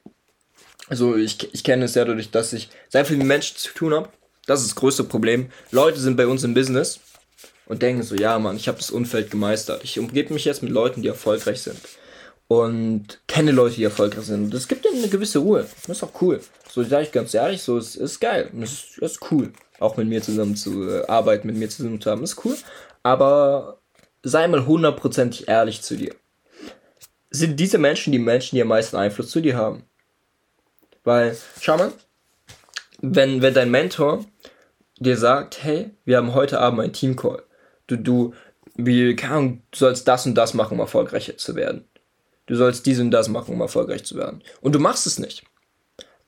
also 0.93 1.15
ich, 1.15 1.51
ich 1.55 1.63
kenne 1.63 1.85
es 1.85 1.95
ja 1.95 2.05
dadurch, 2.05 2.29
dass 2.29 2.53
ich 2.53 2.69
sehr 2.87 3.03
viel 3.03 3.17
mit 3.17 3.25
Menschen 3.25 3.57
zu 3.57 3.73
tun 3.73 3.95
habe. 3.95 4.09
Das 4.45 4.61
ist 4.61 4.67
das 4.67 4.75
größte 4.75 5.03
Problem. 5.03 5.49
Leute 5.71 5.99
sind 5.99 6.17
bei 6.17 6.27
uns 6.27 6.43
im 6.43 6.53
Business 6.53 6.99
und 7.65 7.81
denken 7.81 8.03
so, 8.03 8.13
ja 8.13 8.37
Mann, 8.37 8.57
ich 8.57 8.67
habe 8.67 8.77
das 8.77 8.91
Umfeld 8.91 9.31
gemeistert. 9.31 9.83
Ich 9.83 9.97
umgebe 9.97 10.31
mich 10.31 10.45
jetzt 10.45 10.61
mit 10.61 10.71
Leuten, 10.71 11.01
die 11.01 11.07
erfolgreich 11.07 11.63
sind. 11.63 11.79
Und 12.47 13.21
kenne 13.27 13.51
Leute, 13.51 13.77
die 13.77 13.83
erfolgreich 13.85 14.25
sind. 14.25 14.43
Und 14.43 14.53
das 14.53 14.67
gibt 14.67 14.85
ihnen 14.85 14.99
eine 14.99 15.07
gewisse 15.07 15.39
Ruhe. 15.39 15.65
Das 15.87 15.97
ist 15.97 16.03
auch 16.03 16.21
cool. 16.21 16.41
So 16.69 16.83
sage 16.83 17.05
ich 17.05 17.11
ganz 17.11 17.33
ehrlich, 17.33 17.63
so 17.63 17.79
es 17.79 17.95
ist 17.95 18.19
geil. 18.19 18.51
Das 18.53 18.95
ist 18.99 19.31
cool. 19.31 19.51
Auch 19.79 19.97
mit 19.97 20.07
mir 20.07 20.21
zusammen 20.21 20.55
zu 20.55 20.87
äh, 20.87 21.07
arbeiten, 21.07 21.47
mit 21.47 21.55
mir 21.55 21.69
zusammen 21.69 21.99
zu 21.99 22.11
haben, 22.11 22.21
ist 22.21 22.45
cool. 22.45 22.55
Aber 23.01 23.79
sei 24.21 24.47
mal 24.47 24.67
hundertprozentig 24.67 25.47
ehrlich 25.47 25.81
zu 25.81 25.95
dir. 25.95 26.13
Sind 27.31 27.59
diese 27.59 27.79
Menschen 27.79 28.11
die 28.11 28.19
Menschen, 28.19 28.57
die 28.57 28.61
am 28.61 28.67
meisten 28.67 28.95
Einfluss 28.95 29.31
zu 29.31 29.41
dir 29.41 29.57
haben? 29.57 29.85
Weil, 31.03 31.37
schau 31.59 31.77
mal, 31.77 31.91
wenn, 33.01 33.41
wenn 33.41 33.53
dein 33.53 33.71
Mentor 33.71 34.25
dir 34.99 35.17
sagt, 35.17 35.63
hey, 35.63 35.91
wir 36.05 36.17
haben 36.17 36.33
heute 36.33 36.59
Abend 36.59 36.79
einen 36.79 36.93
Teamcall. 36.93 37.43
Du, 37.87 37.97
du, 37.97 38.33
wie, 38.75 39.15
keine 39.15 39.33
Ahnung, 39.33 39.61
du 39.71 39.77
sollst 39.77 40.07
das 40.07 40.25
und 40.25 40.35
das 40.35 40.53
machen, 40.53 40.73
um 40.73 40.79
erfolgreicher 40.79 41.37
zu 41.37 41.55
werden. 41.55 41.85
Du 42.45 42.55
sollst 42.55 42.85
dies 42.85 42.99
und 42.99 43.11
das 43.11 43.29
machen, 43.29 43.53
um 43.53 43.61
erfolgreich 43.61 44.03
zu 44.05 44.15
werden. 44.15 44.41
Und 44.61 44.73
du 44.73 44.79
machst 44.79 45.07
es 45.07 45.19
nicht. 45.19 45.43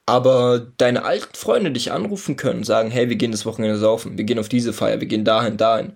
Aber 0.06 0.60
deine 0.78 1.04
alten 1.04 1.34
Freunde 1.34 1.72
dich 1.72 1.92
anrufen 1.92 2.36
können, 2.36 2.64
sagen, 2.64 2.92
hey, 2.92 3.10
wir 3.10 3.16
gehen 3.16 3.32
das 3.32 3.46
Wochenende 3.46 3.78
saufen, 3.78 4.18
wir 4.18 4.26
gehen 4.26 4.38
auf 4.38 4.50
diese 4.50 4.72
Feier, 4.72 5.00
wir 5.00 5.08
gehen 5.08 5.26
dahin, 5.26 5.58
dahin. 5.58 5.94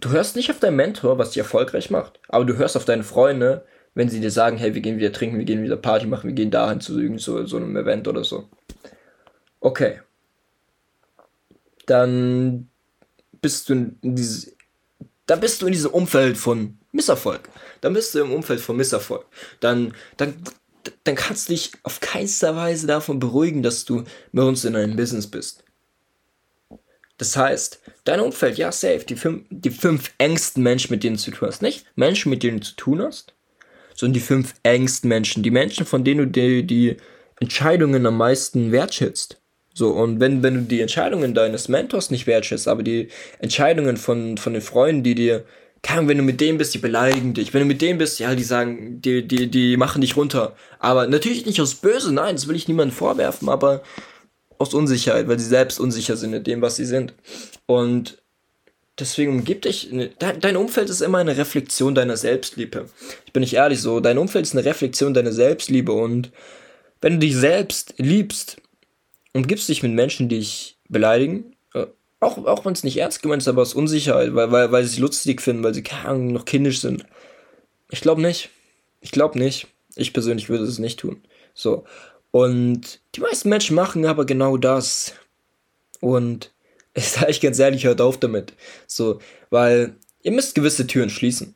Du 0.00 0.10
hörst 0.10 0.36
nicht 0.36 0.50
auf 0.50 0.60
deinen 0.60 0.76
Mentor, 0.76 1.18
was 1.18 1.30
dich 1.30 1.38
erfolgreich 1.38 1.90
macht, 1.90 2.20
aber 2.28 2.44
du 2.44 2.56
hörst 2.56 2.76
auf 2.76 2.84
deine 2.84 3.02
Freunde, 3.02 3.64
wenn 3.98 4.08
sie 4.08 4.20
dir 4.20 4.30
sagen, 4.30 4.58
hey, 4.58 4.74
wir 4.74 4.80
gehen 4.80 4.96
wieder 4.96 5.12
trinken, 5.12 5.38
wir 5.38 5.44
gehen 5.44 5.64
wieder 5.64 5.76
Party 5.76 6.06
machen, 6.06 6.28
wir 6.28 6.34
gehen 6.34 6.52
dahin 6.52 6.80
zu 6.80 7.00
irgend 7.00 7.20
so, 7.20 7.44
so 7.46 7.56
einem 7.56 7.76
Event 7.76 8.06
oder 8.06 8.22
so. 8.22 8.48
Okay. 9.58 9.98
Dann 11.86 12.68
bist 13.42 13.68
du 13.68 13.72
in 13.72 13.98
dieses, 14.02 14.54
da 15.26 15.34
bist 15.34 15.60
du 15.60 15.66
in 15.66 15.72
diesem 15.72 15.90
Umfeld 15.90 16.38
von 16.38 16.78
Misserfolg. 16.92 17.48
Dann 17.80 17.92
bist 17.92 18.14
du 18.14 18.20
im 18.20 18.30
Umfeld 18.30 18.60
von 18.60 18.76
Misserfolg. 18.76 19.26
Dann, 19.58 19.92
dann, 20.16 20.44
dann 21.02 21.16
kannst 21.16 21.48
du 21.48 21.54
dich 21.54 21.72
auf 21.82 21.98
keinster 21.98 22.54
Weise 22.54 22.86
davon 22.86 23.18
beruhigen, 23.18 23.64
dass 23.64 23.84
du 23.84 24.04
bei 24.30 24.44
uns 24.44 24.64
in 24.64 24.76
einem 24.76 24.94
Business 24.94 25.26
bist. 25.26 25.64
Das 27.16 27.36
heißt, 27.36 27.80
dein 28.04 28.20
Umfeld, 28.20 28.58
ja, 28.58 28.70
safe, 28.70 29.04
die 29.04 29.16
fünf, 29.16 29.44
die 29.50 29.72
fünf 29.72 30.12
engsten 30.18 30.62
Menschen, 30.62 30.92
mit 30.92 31.02
denen 31.02 31.16
du 31.16 31.22
zu 31.22 31.32
tun 31.32 31.48
hast. 31.48 31.62
Nicht 31.62 31.84
Menschen, 31.96 32.30
mit 32.30 32.44
denen 32.44 32.60
du 32.60 32.64
zu 32.64 32.76
tun 32.76 33.02
hast, 33.02 33.34
sondern 33.98 34.14
die 34.14 34.20
fünf 34.20 34.54
engsten 34.62 35.08
Menschen, 35.08 35.42
die 35.42 35.50
Menschen, 35.50 35.84
von 35.84 36.04
denen 36.04 36.20
du 36.20 36.26
die, 36.28 36.64
die 36.64 36.96
Entscheidungen 37.40 38.06
am 38.06 38.16
meisten 38.16 38.70
wertschätzt. 38.70 39.40
So, 39.74 39.90
und 39.90 40.20
wenn, 40.20 40.42
wenn 40.44 40.54
du 40.54 40.60
die 40.62 40.80
Entscheidungen 40.80 41.34
deines 41.34 41.68
Mentors 41.68 42.10
nicht 42.10 42.28
wertschätzt, 42.28 42.68
aber 42.68 42.84
die 42.84 43.08
Entscheidungen 43.40 43.96
von, 43.96 44.38
von 44.38 44.52
den 44.52 44.62
Freunden, 44.62 45.02
die 45.02 45.16
dir, 45.16 45.44
kann, 45.82 46.06
wenn 46.06 46.18
du 46.18 46.22
mit 46.22 46.40
dem 46.40 46.58
bist, 46.58 46.74
die 46.74 46.78
beleidigen 46.78 47.34
dich. 47.34 47.52
Wenn 47.52 47.62
du 47.62 47.66
mit 47.66 47.82
dem 47.82 47.98
bist, 47.98 48.20
ja, 48.20 48.34
die 48.34 48.44
sagen, 48.44 49.00
die, 49.02 49.26
die, 49.26 49.50
die 49.50 49.76
machen 49.76 50.00
dich 50.00 50.16
runter. 50.16 50.54
Aber 50.78 51.06
natürlich 51.06 51.46
nicht 51.46 51.60
aus 51.60 51.74
Böse, 51.74 52.12
nein, 52.12 52.36
das 52.36 52.46
will 52.46 52.56
ich 52.56 52.68
niemandem 52.68 52.96
vorwerfen, 52.96 53.48
aber 53.48 53.82
aus 54.58 54.74
Unsicherheit, 54.74 55.28
weil 55.28 55.38
sie 55.38 55.46
selbst 55.46 55.78
unsicher 55.80 56.16
sind 56.16 56.30
mit 56.30 56.46
dem, 56.46 56.62
was 56.62 56.76
sie 56.76 56.84
sind. 56.84 57.14
Und 57.66 58.22
Deswegen 58.98 59.32
umgib 59.32 59.62
dich, 59.62 59.90
dein 60.18 60.56
Umfeld 60.56 60.90
ist 60.90 61.02
immer 61.02 61.18
eine 61.18 61.36
Reflexion 61.36 61.94
deiner 61.94 62.16
Selbstliebe. 62.16 62.88
Ich 63.26 63.32
bin 63.32 63.42
nicht 63.42 63.54
ehrlich 63.54 63.80
so, 63.80 64.00
dein 64.00 64.18
Umfeld 64.18 64.44
ist 64.44 64.56
eine 64.56 64.64
Reflexion 64.64 65.14
deiner 65.14 65.32
Selbstliebe 65.32 65.92
und 65.92 66.32
wenn 67.00 67.14
du 67.14 67.18
dich 67.20 67.36
selbst 67.36 67.94
liebst, 67.98 68.60
umgibst 69.32 69.68
dich 69.68 69.82
mit 69.82 69.92
Menschen, 69.92 70.28
die 70.28 70.38
dich 70.38 70.78
beleidigen, 70.88 71.54
äh, 71.74 71.86
auch, 72.18 72.38
auch 72.46 72.64
wenn 72.64 72.72
es 72.72 72.82
nicht 72.82 72.96
ernst 72.96 73.22
gemeint 73.22 73.42
ist, 73.42 73.48
aber 73.48 73.62
aus 73.62 73.74
Unsicherheit, 73.74 74.34
weil, 74.34 74.50
weil, 74.50 74.72
weil 74.72 74.84
sie 74.84 74.94
es 74.94 74.98
lustig 74.98 75.40
finden, 75.40 75.62
weil 75.62 75.74
sie 75.74 75.82
keine 75.82 76.18
noch 76.18 76.44
kindisch 76.44 76.80
sind. 76.80 77.04
Ich 77.90 78.00
glaube 78.00 78.20
nicht. 78.20 78.50
Ich 79.00 79.12
glaube 79.12 79.38
nicht. 79.38 79.68
Ich 79.94 80.12
persönlich 80.12 80.48
würde 80.48 80.64
es 80.64 80.78
nicht 80.78 80.98
tun. 80.98 81.22
So. 81.54 81.84
Und 82.30 83.00
die 83.14 83.20
meisten 83.20 83.48
Menschen 83.48 83.76
machen 83.76 84.04
aber 84.04 84.26
genau 84.26 84.56
das. 84.56 85.14
Und 86.00 86.52
ich 87.02 87.08
sage 87.08 87.30
ich 87.30 87.40
ganz 87.40 87.58
ehrlich, 87.58 87.84
hört 87.84 88.00
auf 88.00 88.18
damit. 88.18 88.52
So, 88.86 89.20
weil 89.50 89.96
ihr 90.22 90.32
müsst 90.32 90.54
gewisse 90.54 90.86
Türen 90.86 91.10
schließen. 91.10 91.54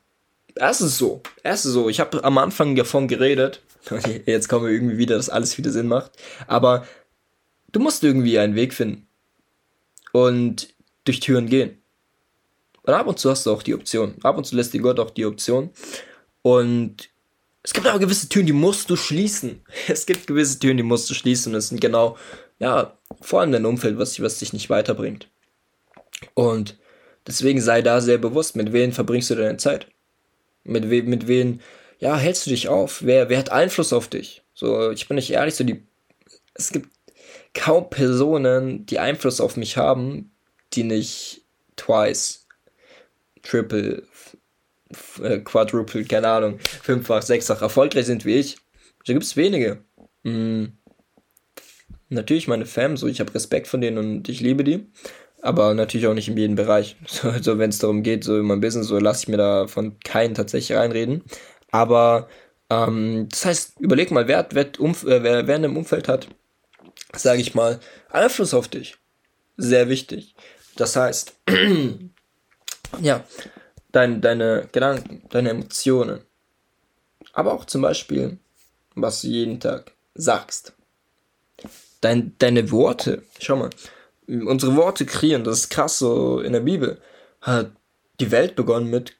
Das 0.55 0.81
ist 0.81 0.97
so. 0.97 1.21
Das 1.43 1.65
ist 1.65 1.73
so. 1.73 1.89
Ich 1.89 1.99
habe 1.99 2.23
am 2.23 2.37
Anfang 2.37 2.75
davon 2.75 3.07
geredet. 3.07 3.61
Jetzt 4.25 4.47
kommen 4.47 4.65
wir 4.65 4.71
irgendwie 4.71 4.97
wieder, 4.97 5.17
dass 5.17 5.29
alles 5.29 5.57
wieder 5.57 5.71
Sinn 5.71 5.87
macht. 5.87 6.11
Aber 6.47 6.87
du 7.71 7.79
musst 7.79 8.03
irgendwie 8.03 8.39
einen 8.39 8.55
Weg 8.55 8.73
finden. 8.73 9.07
Und 10.13 10.69
durch 11.05 11.19
Türen 11.19 11.47
gehen. 11.49 11.81
Und 12.83 12.93
ab 12.93 13.07
und 13.07 13.19
zu 13.19 13.29
hast 13.29 13.45
du 13.45 13.51
auch 13.51 13.63
die 13.63 13.73
Option. 13.73 14.15
Ab 14.23 14.37
und 14.37 14.45
zu 14.45 14.55
lässt 14.55 14.73
dir 14.73 14.81
Gott 14.81 14.99
auch 14.99 15.09
die 15.09 15.25
Option. 15.25 15.71
Und 16.41 17.09
es 17.63 17.73
gibt 17.73 17.87
aber 17.87 17.99
gewisse 17.99 18.29
Türen, 18.29 18.45
die 18.45 18.53
musst 18.53 18.89
du 18.89 18.95
schließen. 18.95 19.61
Es 19.87 20.05
gibt 20.05 20.27
gewisse 20.27 20.59
Türen, 20.59 20.77
die 20.77 20.83
musst 20.83 21.09
du 21.09 21.13
schließen. 21.13 21.49
Und 21.49 21.55
das 21.55 21.69
sind 21.69 21.81
genau, 21.81 22.17
ja, 22.59 22.97
vor 23.21 23.41
allem 23.41 23.51
dein 23.51 23.65
Umfeld, 23.65 23.97
was, 23.97 24.21
was 24.21 24.39
dich 24.39 24.53
nicht 24.53 24.69
weiterbringt. 24.69 25.27
Und 26.33 26.77
deswegen 27.27 27.61
sei 27.61 27.81
da 27.81 28.01
sehr 28.01 28.17
bewusst, 28.17 28.55
mit 28.55 28.73
wem 28.73 28.91
verbringst 28.91 29.29
du 29.29 29.35
deine 29.35 29.57
Zeit? 29.57 29.87
Mit 30.63 30.89
wem, 30.89 31.09
mit 31.09 31.27
wem, 31.27 31.59
ja, 31.99 32.17
hältst 32.17 32.45
du 32.45 32.49
dich 32.49 32.67
auf? 32.67 33.03
Wer, 33.03 33.29
wer 33.29 33.39
hat 33.39 33.51
Einfluss 33.51 33.93
auf 33.93 34.07
dich? 34.07 34.43
So, 34.53 34.91
ich 34.91 35.07
bin 35.07 35.15
nicht 35.15 35.31
ehrlich, 35.31 35.55
so 35.55 35.63
die, 35.63 35.83
es 36.53 36.71
gibt 36.71 36.89
kaum 37.53 37.89
Personen, 37.89 38.85
die 38.85 38.99
Einfluss 38.99 39.41
auf 39.41 39.57
mich 39.57 39.77
haben, 39.77 40.31
die 40.73 40.83
nicht 40.83 41.41
twice, 41.75 42.47
triple, 43.41 44.03
äh, 45.21 45.39
quadruple, 45.39 46.05
keine 46.05 46.27
Ahnung, 46.27 46.59
fünffach, 46.59 47.21
sechsfach 47.21 47.61
erfolgreich 47.61 48.05
sind 48.05 48.25
wie 48.25 48.35
ich. 48.35 48.57
Da 49.05 49.13
gibt 49.13 49.25
es 49.25 49.35
wenige. 49.35 49.83
Mhm. 50.23 50.73
Natürlich 52.09 52.47
meine 52.47 52.65
Fam, 52.65 52.95
so 52.95 53.07
ich 53.07 53.19
habe 53.19 53.33
Respekt 53.33 53.67
von 53.67 53.81
denen 53.81 53.97
und 53.97 54.29
ich 54.29 54.39
liebe 54.39 54.63
die. 54.63 54.85
Aber 55.43 55.73
natürlich 55.73 56.07
auch 56.07 56.13
nicht 56.13 56.29
in 56.29 56.37
jedem 56.37 56.55
Bereich. 56.55 56.95
So, 57.05 57.29
also 57.29 57.59
wenn 57.59 57.69
es 57.69 57.77
darum 57.77 58.01
geht, 58.01 58.23
so 58.23 58.39
in 58.39 58.45
meinem 58.45 58.61
Business, 58.61 58.87
so 58.87 58.97
lasse 58.97 59.23
ich 59.23 59.27
mir 59.27 59.37
da 59.37 59.67
von 59.67 59.99
keinen 59.99 60.35
tatsächlich 60.35 60.77
reinreden. 60.77 61.23
Aber 61.69 62.29
ähm, 62.69 63.27
das 63.29 63.45
heißt, 63.45 63.79
überleg 63.79 64.09
mal, 64.09 64.27
wer, 64.29 64.47
wer, 64.51 64.71
Umf 64.79 65.03
äh, 65.03 65.21
wer, 65.21 65.45
wer 65.45 65.55
in 65.57 65.65
einem 65.65 65.75
Umfeld 65.75 66.07
hat, 66.07 66.29
sage 67.13 67.41
ich 67.41 67.55
mal, 67.55 67.81
Einfluss 68.09 68.53
auf 68.53 68.69
dich. 68.69 68.95
Sehr 69.57 69.89
wichtig. 69.89 70.33
Das 70.77 70.95
heißt, 70.95 71.35
ja, 73.01 73.25
dein, 73.91 74.21
deine 74.21 74.69
Gedanken, 74.71 75.23
deine 75.29 75.49
Emotionen. 75.49 76.21
Aber 77.33 77.53
auch 77.53 77.65
zum 77.65 77.81
Beispiel, 77.81 78.37
was 78.95 79.21
du 79.21 79.27
jeden 79.27 79.59
Tag 79.59 79.91
sagst. 80.15 80.73
Dein, 81.99 82.33
deine 82.39 82.71
Worte. 82.71 83.23
Schau 83.39 83.57
mal, 83.57 83.69
unsere 84.27 84.75
Worte 84.75 85.05
kreieren, 85.05 85.43
das 85.43 85.59
ist 85.59 85.69
krass 85.69 85.99
so 85.99 86.39
in 86.39 86.53
der 86.53 86.61
Bibel. 86.61 86.99
Hat 87.41 87.71
die 88.19 88.31
Welt 88.31 88.55
begonnen 88.55 88.89
mit 88.89 89.15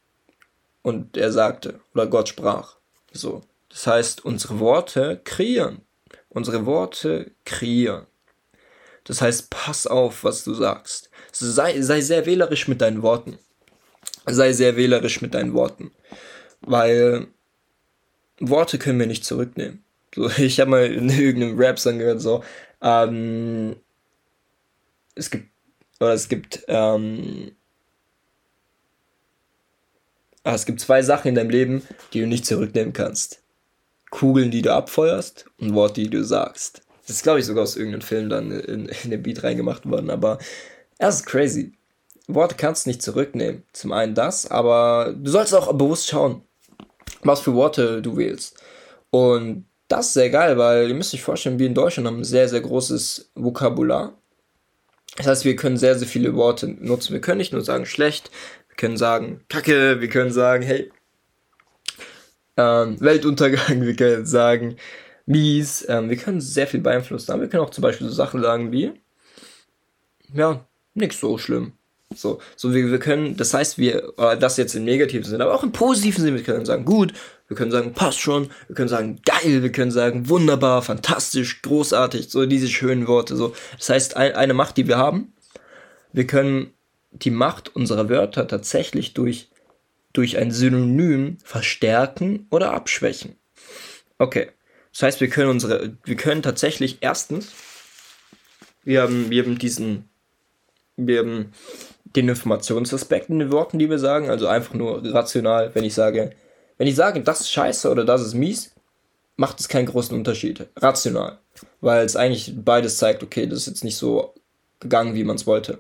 und 0.81 1.17
er 1.17 1.31
sagte 1.31 1.79
oder 1.93 2.07
Gott 2.07 2.29
sprach. 2.29 2.75
So. 3.11 3.41
Das 3.69 3.87
heißt, 3.87 4.23
unsere 4.23 4.59
Worte 4.59 5.19
kreieren. 5.23 5.81
Unsere 6.29 6.65
Worte 6.65 7.31
kreieren. 7.45 8.05
Das 9.03 9.21
heißt, 9.21 9.49
pass 9.49 9.87
auf, 9.87 10.23
was 10.23 10.43
du 10.43 10.53
sagst. 10.53 11.09
Sei, 11.31 11.81
sei 11.81 12.01
sehr 12.01 12.25
wählerisch 12.25 12.67
mit 12.67 12.81
deinen 12.81 13.01
Worten. 13.01 13.37
Sei 14.25 14.53
sehr 14.53 14.75
wählerisch 14.75 15.21
mit 15.21 15.33
deinen 15.33 15.53
Worten. 15.53 15.91
Weil 16.61 17.27
Worte 18.39 18.77
können 18.77 18.99
wir 18.99 19.07
nicht 19.07 19.25
zurücknehmen. 19.25 19.83
So, 20.15 20.29
ich 20.37 20.59
habe 20.59 20.71
mal 20.71 20.85
in 20.85 21.09
irgendeinem 21.09 21.57
Rap-Song 21.57 21.99
gehört, 21.99 22.21
so, 22.21 22.43
ähm, 22.81 23.75
es 25.15 25.29
gibt, 25.29 25.49
oder 25.99 26.13
es 26.13 26.27
gibt, 26.29 26.63
ähm, 26.67 27.51
ah, 30.43 30.55
es 30.55 30.65
gibt 30.65 30.79
zwei 30.79 31.01
Sachen 31.01 31.29
in 31.29 31.35
deinem 31.35 31.49
Leben, 31.49 31.83
die 32.13 32.21
du 32.21 32.27
nicht 32.27 32.45
zurücknehmen 32.45 32.93
kannst. 32.93 33.41
Kugeln, 34.09 34.51
die 34.51 34.61
du 34.61 34.73
abfeuerst 34.73 35.45
und 35.59 35.73
Worte, 35.73 36.01
die 36.01 36.09
du 36.09 36.23
sagst. 36.23 36.83
Das 37.01 37.17
ist, 37.17 37.23
glaube 37.23 37.39
ich, 37.39 37.45
sogar 37.45 37.63
aus 37.63 37.75
irgendeinem 37.75 38.01
Film 38.01 38.29
dann 38.29 38.51
in, 38.51 38.85
in 39.03 39.09
den 39.09 39.23
Beat 39.23 39.43
reingemacht 39.43 39.89
worden, 39.89 40.09
aber 40.09 40.37
das 40.99 41.15
ist 41.15 41.25
crazy. 41.25 41.73
Worte 42.27 42.55
kannst 42.55 42.85
du 42.85 42.89
nicht 42.89 43.01
zurücknehmen. 43.01 43.63
Zum 43.73 43.91
einen 43.91 44.15
das, 44.15 44.49
aber 44.49 45.13
du 45.17 45.29
sollst 45.29 45.53
auch 45.53 45.73
bewusst 45.73 46.07
schauen, 46.07 46.41
was 47.23 47.41
für 47.41 47.53
Worte 47.53 48.01
du 48.01 48.15
wählst. 48.15 48.57
Und 49.09 49.65
das 49.87 50.07
ist 50.07 50.13
sehr 50.13 50.29
geil, 50.29 50.57
weil 50.57 50.87
ihr 50.87 50.95
müsst 50.95 51.13
euch 51.13 51.21
vorstellen, 51.21 51.59
wir 51.59 51.67
in 51.67 51.75
Deutschland 51.75 52.07
haben 52.07 52.19
ein 52.19 52.23
sehr, 52.23 52.47
sehr 52.47 52.61
großes 52.61 53.31
Vokabular. 53.35 54.17
Das 55.15 55.27
heißt, 55.27 55.45
wir 55.45 55.55
können 55.55 55.77
sehr, 55.77 55.97
sehr 55.97 56.07
viele 56.07 56.35
Worte 56.35 56.67
nutzen. 56.67 57.13
Wir 57.13 57.21
können 57.21 57.37
nicht 57.37 57.53
nur 57.53 57.61
sagen 57.61 57.85
schlecht, 57.85 58.31
wir 58.67 58.75
können 58.75 58.97
sagen 58.97 59.41
Kacke, 59.49 60.01
wir 60.01 60.09
können 60.09 60.31
sagen, 60.31 60.63
hey, 60.63 60.91
ähm, 62.57 62.99
Weltuntergang, 62.99 63.81
wir 63.85 63.95
können 63.95 64.25
sagen 64.25 64.77
mies, 65.25 65.85
ähm, 65.87 66.09
wir 66.09 66.17
können 66.17 66.41
sehr 66.41 66.67
viel 66.67 66.81
beeinflussen. 66.81 67.39
Wir 67.39 67.47
können 67.47 67.63
auch 67.63 67.69
zum 67.69 67.81
Beispiel 67.81 68.07
so 68.07 68.13
Sachen 68.13 68.41
sagen 68.41 68.71
wie, 68.71 68.93
ja, 70.33 70.65
nix 70.93 71.19
so 71.19 71.37
schlimm. 71.37 71.73
So, 72.15 72.39
so 72.55 72.73
wir, 72.73 72.91
wir 72.91 72.99
können, 72.99 73.37
das 73.37 73.53
heißt, 73.53 73.77
wir, 73.77 74.13
das 74.39 74.57
jetzt 74.57 74.75
im 74.75 74.83
negativen 74.83 75.25
Sinne, 75.25 75.43
aber 75.43 75.53
auch 75.53 75.63
im 75.63 75.71
positiven 75.71 76.23
Sinne, 76.23 76.37
wir 76.37 76.43
können 76.43 76.65
sagen, 76.65 76.85
gut, 76.85 77.13
wir 77.47 77.57
können 77.57 77.71
sagen, 77.71 77.93
passt 77.93 78.19
schon, 78.19 78.49
wir 78.67 78.75
können 78.75 78.89
sagen, 78.89 79.19
geil, 79.25 79.63
wir 79.63 79.71
können 79.71 79.91
sagen, 79.91 80.29
wunderbar, 80.29 80.81
fantastisch, 80.81 81.61
großartig, 81.61 82.29
so 82.29 82.45
diese 82.45 82.67
schönen 82.67 83.07
Worte, 83.07 83.35
so. 83.35 83.53
Das 83.77 83.89
heißt, 83.89 84.17
ein, 84.17 84.33
eine 84.33 84.53
Macht, 84.53 84.77
die 84.77 84.87
wir 84.87 84.97
haben, 84.97 85.33
wir 86.11 86.27
können 86.27 86.73
die 87.11 87.31
Macht 87.31 87.75
unserer 87.75 88.09
Wörter 88.09 88.47
tatsächlich 88.47 89.13
durch, 89.13 89.49
durch 90.13 90.37
ein 90.37 90.51
Synonym 90.51 91.37
verstärken 91.43 92.47
oder 92.49 92.73
abschwächen. 92.73 93.35
Okay. 94.17 94.49
Das 94.93 95.01
heißt, 95.01 95.21
wir 95.21 95.27
können 95.27 95.49
unsere, 95.49 95.97
wir 96.03 96.15
können 96.15 96.43
tatsächlich 96.43 96.99
erstens, 97.01 97.51
wir 98.83 99.01
haben, 99.01 99.31
wir 99.31 99.43
haben 99.43 99.57
diesen, 99.57 100.07
wir 100.97 101.19
haben 101.19 101.51
den 102.15 102.29
Informationsaspekt 102.29 103.29
in 103.29 103.39
den 103.39 103.51
Worten, 103.51 103.79
die 103.79 103.89
wir 103.89 103.99
sagen, 103.99 104.29
also 104.29 104.47
einfach 104.47 104.73
nur 104.73 105.03
rational, 105.13 105.73
wenn 105.73 105.83
ich 105.83 105.93
sage, 105.93 106.31
wenn 106.77 106.87
ich 106.87 106.95
sage, 106.95 107.21
das 107.21 107.41
ist 107.41 107.51
scheiße 107.51 107.89
oder 107.89 108.05
das 108.05 108.21
ist 108.21 108.33
mies, 108.33 108.73
macht 109.35 109.59
es 109.59 109.67
keinen 109.67 109.87
großen 109.87 110.15
Unterschied. 110.15 110.67
Rational. 110.77 111.39
Weil 111.81 112.05
es 112.05 112.15
eigentlich 112.15 112.53
beides 112.55 112.97
zeigt, 112.97 113.23
okay, 113.23 113.47
das 113.47 113.59
ist 113.59 113.67
jetzt 113.67 113.83
nicht 113.83 113.97
so 113.97 114.33
gegangen, 114.79 115.15
wie 115.15 115.23
man 115.23 115.35
es 115.35 115.47
wollte. 115.47 115.79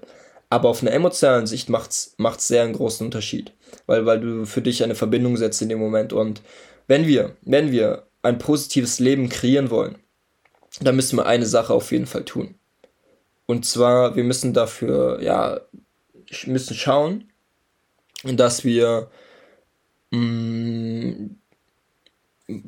Aber 0.49 0.69
auf 0.69 0.81
einer 0.81 0.91
emotionalen 0.91 1.47
Sicht 1.47 1.69
macht 1.69 1.91
es 1.91 2.15
sehr 2.47 2.63
einen 2.63 2.73
großen 2.73 3.05
Unterschied. 3.05 3.51
Weil, 3.85 4.05
weil 4.05 4.19
du 4.19 4.45
für 4.45 4.61
dich 4.61 4.83
eine 4.83 4.95
Verbindung 4.95 5.35
setzt 5.37 5.61
in 5.61 5.69
dem 5.69 5.79
Moment. 5.79 6.13
Und 6.13 6.41
wenn 6.87 7.07
wir, 7.07 7.35
wenn 7.41 7.71
wir 7.71 8.03
ein 8.21 8.37
positives 8.37 8.99
Leben 8.99 9.29
kreieren 9.29 9.69
wollen, 9.69 9.97
dann 10.81 10.95
müssen 10.95 11.17
wir 11.17 11.25
eine 11.25 11.45
Sache 11.45 11.73
auf 11.73 11.91
jeden 11.91 12.05
Fall 12.05 12.25
tun. 12.25 12.55
Und 13.45 13.65
zwar, 13.65 14.15
wir 14.15 14.23
müssen 14.23 14.53
dafür, 14.53 15.21
ja, 15.21 15.59
müssen 16.47 16.75
schauen, 16.75 17.29
dass 18.23 18.63
wir 18.63 19.09
mm, 20.11 21.25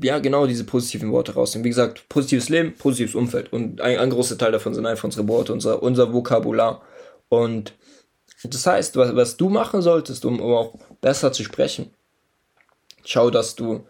ja 0.01 0.19
genau 0.19 0.47
diese 0.47 0.63
positiven 0.63 1.11
Worte 1.11 1.33
rausnehmen. 1.33 1.65
Wie 1.65 1.69
gesagt, 1.69 2.07
positives 2.09 2.49
Leben, 2.49 2.73
positives 2.75 3.15
Umfeld. 3.15 3.51
Und 3.51 3.81
ein, 3.81 3.97
ein 3.97 4.09
großer 4.09 4.37
Teil 4.37 4.51
davon 4.51 4.73
sind 4.73 4.85
einfach 4.85 5.03
unsere 5.03 5.27
Worte, 5.27 5.53
unser, 5.53 5.81
unser 5.83 6.13
Vokabular. 6.13 6.81
Und 7.29 7.73
das 8.43 8.65
heißt, 8.65 8.95
was, 8.95 9.15
was 9.15 9.37
du 9.37 9.49
machen 9.49 9.81
solltest, 9.81 10.25
um, 10.25 10.39
um 10.39 10.53
auch 10.53 10.75
besser 11.01 11.31
zu 11.31 11.43
sprechen, 11.43 11.91
schau, 13.03 13.29
dass 13.29 13.55
du 13.55 13.85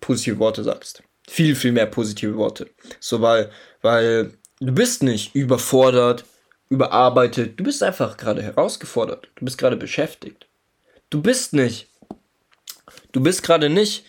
positive 0.00 0.38
Worte 0.38 0.64
sagst. 0.64 1.02
Viel, 1.28 1.54
viel 1.54 1.72
mehr 1.72 1.86
positive 1.86 2.36
Worte. 2.36 2.70
So, 3.00 3.20
weil, 3.20 3.50
weil 3.82 4.32
du 4.60 4.72
bist 4.72 5.02
nicht 5.02 5.34
überfordert, 5.34 6.24
überarbeitet. 6.68 7.58
Du 7.58 7.64
bist 7.64 7.82
einfach 7.82 8.16
gerade 8.16 8.42
herausgefordert. 8.42 9.28
Du 9.36 9.44
bist 9.44 9.58
gerade 9.58 9.76
beschäftigt. 9.76 10.46
Du 11.10 11.22
bist 11.22 11.52
nicht. 11.52 11.88
Du 13.12 13.22
bist 13.22 13.42
gerade 13.42 13.70
nicht 13.70 14.04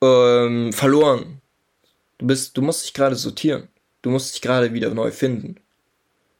ähm, 0.00 0.72
verloren. 0.72 1.40
Du 2.18 2.26
bist, 2.26 2.56
du 2.56 2.62
musst 2.62 2.84
dich 2.84 2.94
gerade 2.94 3.16
sortieren. 3.16 3.68
Du 4.02 4.10
musst 4.10 4.34
dich 4.34 4.42
gerade 4.42 4.72
wieder 4.72 4.94
neu 4.94 5.10
finden. 5.10 5.56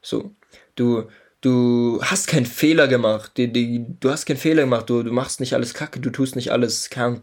So. 0.00 0.32
Du, 0.76 1.08
du 1.40 2.00
hast 2.02 2.28
keinen 2.28 2.46
Fehler 2.46 2.86
gemacht. 2.86 3.32
Die, 3.36 3.52
die, 3.52 3.84
du 3.98 4.10
hast 4.10 4.26
keinen 4.26 4.36
Fehler 4.36 4.62
gemacht. 4.62 4.88
Du, 4.88 5.02
du 5.02 5.12
machst 5.12 5.40
nicht 5.40 5.54
alles 5.54 5.74
kacke. 5.74 5.98
Du 5.98 6.10
tust 6.10 6.36
nicht 6.36 6.52
alles 6.52 6.88
kann, 6.88 7.20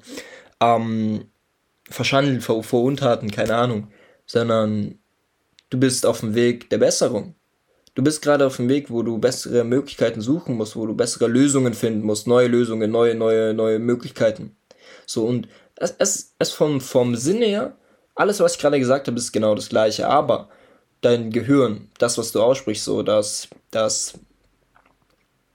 ähm, 0.60 1.26
verschandeln 1.90 2.42
vor, 2.42 2.64
vor 2.64 2.84
Untaten, 2.84 3.32
keine 3.32 3.56
Ahnung. 3.56 3.92
Sondern 4.26 5.00
du 5.70 5.80
bist 5.80 6.06
auf 6.06 6.20
dem 6.20 6.36
Weg 6.36 6.70
der 6.70 6.80
Besserung 6.80 7.36
du 7.96 8.04
bist 8.04 8.22
gerade 8.22 8.46
auf 8.46 8.58
dem 8.58 8.70
Weg, 8.70 8.92
wo 8.92 9.02
du 9.02 9.18
bessere 9.18 9.64
Möglichkeiten 9.64 10.22
suchen 10.22 10.56
musst, 10.56 10.76
wo 10.76 10.86
du 10.86 10.94
bessere 10.94 11.28
Lösungen 11.28 11.74
finden 11.74 12.06
musst, 12.06 12.28
neue 12.28 12.48
Lösungen, 12.48 12.92
neue, 12.92 13.16
neue, 13.16 13.54
neue 13.54 13.80
Möglichkeiten. 13.80 14.56
So, 15.06 15.26
und 15.26 15.48
es, 15.78 15.96
es, 15.98 16.36
es 16.40 16.52
vom, 16.52 16.82
vom 16.82 17.16
Sinne 17.16 17.46
her, 17.46 17.78
alles, 18.16 18.40
was 18.40 18.54
ich 18.56 18.60
gerade 18.60 18.80
gesagt 18.80 19.08
habe, 19.08 19.18
ist 19.18 19.32
genau 19.32 19.56
das 19.56 19.70
gleiche, 19.70 20.08
aber 20.08 20.50
dein 21.02 21.32
Gehirn, 21.32 21.90
das, 21.98 22.18
was 22.18 22.32
du 22.32 22.42
aussprichst, 22.42 22.86
so, 22.86 23.04
das, 23.04 23.48
das 23.72 24.14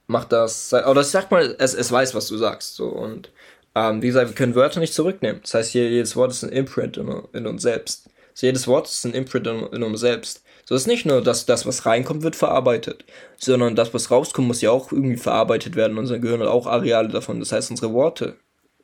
macht 0.07 0.31
das, 0.31 0.73
oder 0.73 1.01
ich 1.01 1.07
sag 1.07 1.31
mal, 1.31 1.55
es, 1.57 1.73
es 1.73 1.91
weiß, 1.91 2.13
was 2.13 2.27
du 2.27 2.37
sagst, 2.37 2.75
so, 2.75 2.87
und 2.87 3.31
ähm, 3.73 4.01
wie 4.01 4.07
gesagt, 4.07 4.29
wir 4.29 4.35
können 4.35 4.55
Wörter 4.55 4.79
nicht 4.79 4.93
zurücknehmen. 4.93 5.41
Das 5.41 5.53
heißt, 5.53 5.73
jedes 5.73 6.15
Wort 6.15 6.31
ist 6.31 6.43
ein 6.43 6.49
Imprint 6.49 6.97
in, 6.97 7.07
in 7.31 7.47
uns 7.47 7.61
selbst. 7.61 8.09
Also 8.31 8.45
jedes 8.47 8.67
Wort 8.67 8.87
ist 8.87 9.05
ein 9.05 9.13
Imprint 9.13 9.47
in, 9.47 9.65
in 9.67 9.83
uns 9.83 10.01
selbst. 10.01 10.43
So 10.71 10.75
ist 10.75 10.87
nicht 10.87 11.05
nur, 11.05 11.21
dass 11.21 11.45
das, 11.45 11.65
was 11.65 11.85
reinkommt, 11.85 12.23
wird 12.23 12.37
verarbeitet, 12.37 13.03
sondern 13.35 13.75
das, 13.75 13.93
was 13.93 14.09
rauskommt, 14.09 14.47
muss 14.47 14.61
ja 14.61 14.71
auch 14.71 14.93
irgendwie 14.93 15.17
verarbeitet 15.17 15.75
werden. 15.75 15.97
Unser 15.97 16.17
Gehirn 16.17 16.39
hat 16.39 16.47
auch 16.47 16.65
Areale 16.65 17.09
davon. 17.09 17.41
Das 17.41 17.51
heißt, 17.51 17.71
unsere 17.71 17.91
Worte 17.91 18.37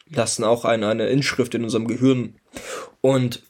lassen 0.10 0.44
auch 0.44 0.66
eine, 0.66 0.90
eine 0.90 1.08
Inschrift 1.08 1.56
in 1.56 1.64
unserem 1.64 1.88
Gehirn. 1.88 2.36
Und 3.00 3.42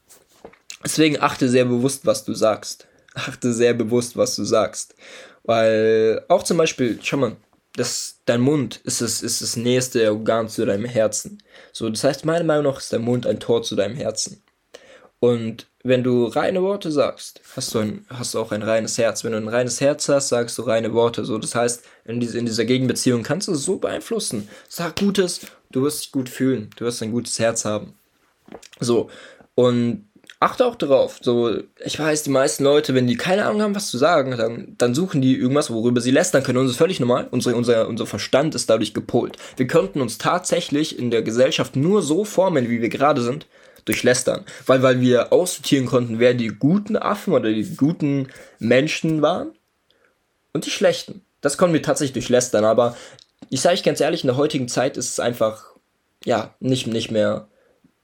deswegen 0.84 1.20
achte 1.20 1.50
sehr 1.50 1.66
bewusst, 1.66 2.06
was 2.06 2.26
du 2.26 2.36
sagst. 2.36 2.88
Achte 3.16 3.52
sehr 3.54 3.74
bewusst, 3.74 4.18
was 4.18 4.36
du 4.36 4.44
sagst. 4.44 4.94
Weil 5.42 6.24
auch 6.28 6.44
zum 6.44 6.58
Beispiel, 6.58 7.00
schau 7.02 7.18
mal, 7.18 7.38
das, 7.76 8.20
dein 8.26 8.42
Mund 8.42 8.82
ist 8.84 9.02
das, 9.02 9.24
ist 9.24 9.42
das 9.42 9.56
nächste 9.56 10.12
Organ 10.12 10.48
zu 10.48 10.64
deinem 10.64 10.86
Herzen. 10.86 11.42
So, 11.74 11.90
das 11.90 12.04
heißt, 12.04 12.24
meiner 12.24 12.46
Meinung 12.46 12.66
nach 12.72 12.78
ist 12.78 12.94
dein 12.94 13.02
Mund 13.02 13.26
ein 13.26 13.40
Tor 13.40 13.64
zu 13.64 13.76
deinem 13.76 13.96
Herzen. 13.96 14.44
Und 15.20 15.68
wenn 15.84 16.04
du 16.04 16.26
reine 16.26 16.62
Worte 16.62 16.92
sagst, 16.92 17.42
hast 17.56 17.74
du, 17.74 17.80
ein, 17.80 18.06
hast 18.10 18.34
du 18.34 18.40
auch 18.40 18.52
ein 18.52 18.62
reines 18.62 18.98
Herz. 18.98 19.24
Wenn 19.24 19.32
du 19.32 19.38
ein 19.38 19.48
reines 19.48 19.82
Herz 19.82 20.08
hast, 20.10 20.30
sagst 20.30 20.58
du 20.58 20.64
reine 20.64 20.94
Worte. 20.94 21.26
So, 21.26 21.38
das 21.38 21.56
heißt, 21.56 21.84
in, 22.06 22.20
diese, 22.20 22.38
in 22.38 22.46
dieser 22.46 22.66
Gegenbeziehung 22.66 23.24
kannst 23.24 23.48
du 23.48 23.54
es 23.54 23.64
so 23.64 23.78
beeinflussen. 23.78 24.48
Sag 24.70 25.00
Gutes, 25.00 25.42
du 25.72 25.84
wirst 25.84 26.04
dich 26.04 26.12
gut 26.12 26.30
fühlen, 26.30 26.70
du 26.76 26.86
wirst 26.86 27.02
ein 27.02 27.12
gutes 27.12 27.40
Herz 27.40 27.66
haben. 27.66 27.94
So, 28.80 29.10
und 29.56 30.08
achte 30.40 30.66
auch 30.66 30.76
darauf. 30.76 31.20
So, 31.22 31.58
ich 31.84 31.98
weiß, 31.98 32.24
die 32.24 32.30
meisten 32.30 32.64
Leute, 32.64 32.94
wenn 32.94 33.08
die 33.08 33.18
keine 33.18 33.46
Ahnung 33.46 33.62
haben, 33.62 33.76
was 33.76 33.90
zu 33.90 33.98
sagen, 33.98 34.38
dann, 34.38 34.76
dann 34.78 34.94
suchen 34.94 35.22
die 35.22 35.36
irgendwas, 35.36 35.72
worüber 35.72 36.02
sie 36.02 36.12
lästern 36.12 36.44
können. 36.44 36.60
Und 36.60 36.66
das 36.66 36.74
ist 36.74 36.78
völlig 36.78 37.00
normal. 37.00 37.28
Unser, 37.32 37.56
unser, 37.56 37.88
unser 37.88 38.06
Verstand 38.06 38.54
ist 38.56 38.70
dadurch 38.70 38.94
gepolt. 38.94 39.38
Wir 39.56 39.68
könnten 39.68 40.02
uns 40.02 40.18
tatsächlich 40.18 41.00
in 41.00 41.12
der 41.12 41.24
Gesellschaft 41.24 41.76
nur 41.76 42.02
so 42.02 42.24
formen, 42.24 42.70
wie 42.70 42.82
wir 42.82 42.90
gerade 42.90 43.22
sind, 43.22 43.48
durch 43.88 44.04
Lästern. 44.04 44.46
Weil, 44.66 44.84
weil 44.84 45.02
wir 45.02 45.34
aussortieren 45.34 45.86
konnten, 45.86 46.20
wer 46.20 46.34
die 46.34 46.50
guten 46.50 46.96
Affen 46.96 47.34
oder 47.34 47.52
die 47.52 47.76
guten 47.76 48.28
Menschen 48.60 49.22
waren 49.22 49.52
und 50.54 50.66
die 50.66 50.72
schlechten. 50.72 51.22
Das 51.42 51.58
konnten 51.58 51.74
wir 51.74 51.82
tatsächlich 51.82 52.14
durch 52.14 52.30
Lästern. 52.30 52.66
Aber 52.66 52.96
ich 53.50 53.62
sage 53.62 53.76
euch 53.76 53.84
ganz 53.84 54.02
ehrlich, 54.02 54.24
in 54.24 54.28
der 54.28 54.38
heutigen 54.38 54.68
Zeit 54.68 54.98
ist 54.98 55.12
es 55.12 55.20
einfach, 55.20 55.72
ja, 56.26 56.54
nicht, 56.60 56.88
nicht 56.88 57.12
mehr 57.12 57.48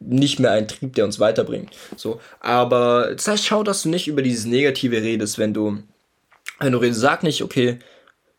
nicht 0.06 0.40
mehr 0.40 0.52
ein 0.52 0.68
Trieb, 0.68 0.96
der 0.96 1.06
uns 1.06 1.20
weiterbringt. 1.20 1.72
So, 1.96 2.20
aber 2.42 3.14
das 3.14 3.26
heißt, 3.28 3.46
schau, 3.46 3.64
dass 3.64 3.84
du 3.84 3.90
nicht 3.90 4.10
über 4.10 4.22
dieses 4.22 4.46
Negative 4.46 5.02
redest, 5.02 5.38
wenn 5.38 5.54
du, 5.54 5.82
wenn 6.60 6.74
du 6.74 6.78
redest, 6.80 7.00
sag 7.00 7.24
nicht, 7.24 7.42
okay, 7.42 7.80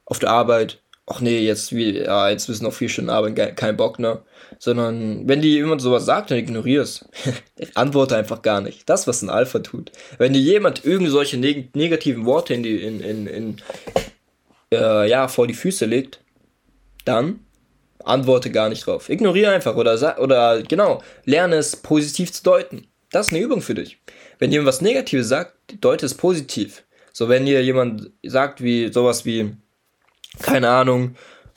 auf 0.04 0.18
der 0.18 0.30
Arbeit, 0.30 0.82
ach 1.06 1.20
nee, 1.20 1.40
jetzt, 1.40 1.74
wie, 1.74 1.98
ja, 1.98 2.30
jetzt 2.30 2.48
müssen 2.48 2.64
noch 2.64 2.72
vier 2.72 2.88
Stunden 2.88 3.10
arbeiten, 3.10 3.56
kein 3.56 3.76
Bock, 3.76 3.98
ne? 3.98 4.22
Sondern, 4.58 5.28
wenn 5.28 5.42
dir 5.42 5.50
jemand 5.50 5.82
sowas 5.82 6.04
sagt, 6.04 6.30
dann 6.30 6.38
ignorierst. 6.38 7.08
Antworte 7.74 8.16
einfach 8.16 8.42
gar 8.42 8.60
nicht. 8.60 8.88
Das, 8.88 9.06
was 9.06 9.22
ein 9.22 9.30
Alpha 9.30 9.58
tut. 9.58 9.92
Wenn 10.18 10.32
dir 10.32 10.40
jemand 10.40 10.84
irgend 10.84 11.10
solche 11.10 11.36
neg 11.36 11.74
negativen 11.74 12.24
Worte 12.24 12.54
in 12.54 12.62
die, 12.62 12.82
in, 12.82 13.00
in, 13.00 13.26
in, 13.26 13.56
äh, 14.72 15.08
ja, 15.08 15.28
vor 15.28 15.46
die 15.46 15.54
Füße 15.54 15.86
legt, 15.86 16.20
dann 17.04 17.40
antworte 18.04 18.50
gar 18.50 18.68
nicht 18.68 18.86
drauf. 18.86 19.08
Ignoriere 19.08 19.52
einfach 19.52 19.76
oder, 19.76 20.18
oder 20.20 20.62
genau, 20.62 21.02
lerne 21.24 21.56
es 21.56 21.76
positiv 21.76 22.32
zu 22.32 22.42
deuten. 22.42 22.86
Das 23.10 23.28
ist 23.28 23.32
eine 23.32 23.42
Übung 23.42 23.62
für 23.62 23.74
dich. 23.74 23.98
Wenn 24.38 24.52
jemand 24.52 24.68
was 24.68 24.80
Negatives 24.80 25.28
sagt, 25.28 25.54
deute 25.80 26.06
es 26.06 26.14
positiv. 26.14 26.84
So, 27.12 27.28
wenn 27.28 27.46
dir 27.46 27.62
jemand 27.62 28.10
sagt, 28.24 28.62
wie 28.62 28.92
sowas 28.92 29.24
wie, 29.24 29.52
keine 30.40 30.70
Ahnung, 30.70 31.16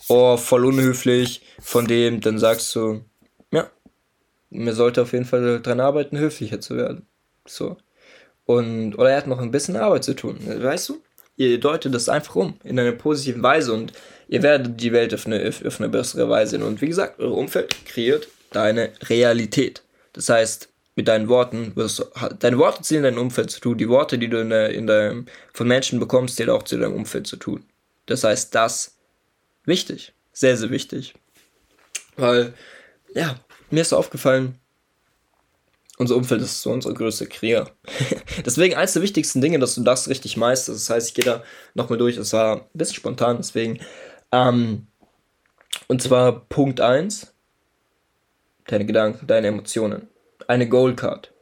oh, 0.10 0.38
voll 0.38 0.66
unhöflich 0.66 1.42
von 1.60 1.88
dem, 1.88 2.22
dann 2.22 2.40
sagst 2.40 2.74
du, 2.76 3.04
ja, 3.52 3.70
mir 4.50 4.74
sollte 4.74 5.02
auf 5.02 5.14
jeden 5.14 5.26
Fall 5.26 5.62
dran 5.62 5.80
arbeiten, 5.80 6.18
höflicher 6.18 6.60
zu 6.62 6.78
werden. 6.78 7.06
So. 7.46 7.78
Und, 8.46 8.96
oder 8.96 9.12
er 9.12 9.18
hat 9.18 9.28
noch 9.28 9.40
ein 9.40 9.52
bisschen 9.52 9.76
Arbeit 9.76 10.04
zu 10.04 10.16
tun. 10.16 10.40
Weißt 10.46 10.90
du? 10.90 11.02
Ihr 11.36 11.60
deutet 11.60 11.94
das 11.94 12.10
einfach 12.10 12.36
um, 12.36 12.56
in 12.64 12.80
einer 12.80 12.94
positiven 12.94 13.44
Weise 13.44 13.72
und 13.74 13.94
ihr 14.28 14.42
werdet 14.42 14.82
die 14.82 14.92
Welt 14.92 15.14
auf 15.14 15.28
eine, 15.28 15.48
auf 15.66 15.80
eine 15.80 15.90
bessere 15.90 16.30
Weise 16.30 16.52
sehen. 16.52 16.64
Und 16.64 16.82
wie 16.82 16.88
gesagt, 16.88 17.20
euer 17.20 17.38
Umfeld 17.38 17.86
kreiert 17.86 18.28
deine 18.52 18.92
Realität. 19.04 19.84
Das 20.14 20.30
heißt, 20.30 20.70
mit 20.96 21.08
deinen 21.08 21.30
Worten 21.30 21.76
wirst 21.76 22.00
du, 22.00 22.06
deine 22.40 22.58
Worte 22.58 22.82
ziehen 22.82 23.04
dein 23.04 23.20
Umfeld 23.20 23.52
zu 23.52 23.60
tun. 23.60 23.78
Die 23.78 23.88
Worte, 23.88 24.18
die 24.18 24.30
du 24.30 24.40
in 24.42 24.50
der, 24.50 24.72
in 24.72 24.88
der, 24.88 25.24
von 25.54 25.68
Menschen 25.68 26.00
bekommst, 26.00 26.38
zählen 26.38 26.50
auch 26.50 26.64
zu 26.64 26.78
deinem 26.80 26.96
Umfeld 26.96 27.28
zu 27.28 27.36
tun. 27.36 27.64
Das 28.08 28.24
heißt, 28.24 28.54
das 28.56 28.98
wichtig. 29.66 30.14
Sehr, 30.34 30.58
sehr 30.58 30.72
wichtig. 30.72 31.14
Weil, 32.16 32.54
ja, 33.14 33.40
mir 33.70 33.82
ist 33.82 33.94
aufgefallen, 33.94 34.58
unser 35.98 36.16
Umfeld 36.16 36.42
ist 36.42 36.62
so 36.62 36.72
unsere 36.72 36.94
größte 36.94 37.28
Krieger. 37.28 37.72
deswegen 38.46 38.76
eins 38.76 38.94
der 38.94 39.02
wichtigsten 39.02 39.42
Dinge, 39.42 39.60
dass 39.60 39.76
du 39.76 39.84
das 39.84 40.10
richtig 40.10 40.38
meisterst. 40.38 40.82
Das 40.82 40.90
heißt, 40.90 41.08
ich 41.10 41.14
gehe 41.14 41.26
da 41.26 41.44
nochmal 41.74 41.98
durch. 41.98 42.18
Es 42.18 42.34
war 42.34 42.58
ein 42.62 42.70
bisschen 42.74 42.96
spontan, 42.96 43.38
deswegen 43.38 43.80
ähm, 44.32 44.88
und 45.88 46.02
zwar 46.02 46.48
Punkt 46.48 46.82
1, 46.82 47.34
deine 48.68 48.86
Gedanken, 48.86 49.28
deine 49.28 49.48
Emotionen. 49.48 50.08
Eine 50.48 50.68
Goalcard. 50.68 51.34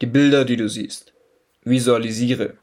Die 0.00 0.06
Bilder, 0.06 0.44
die 0.44 0.56
du 0.56 0.68
siehst. 0.68 1.12
Visualisiere. 1.62 2.58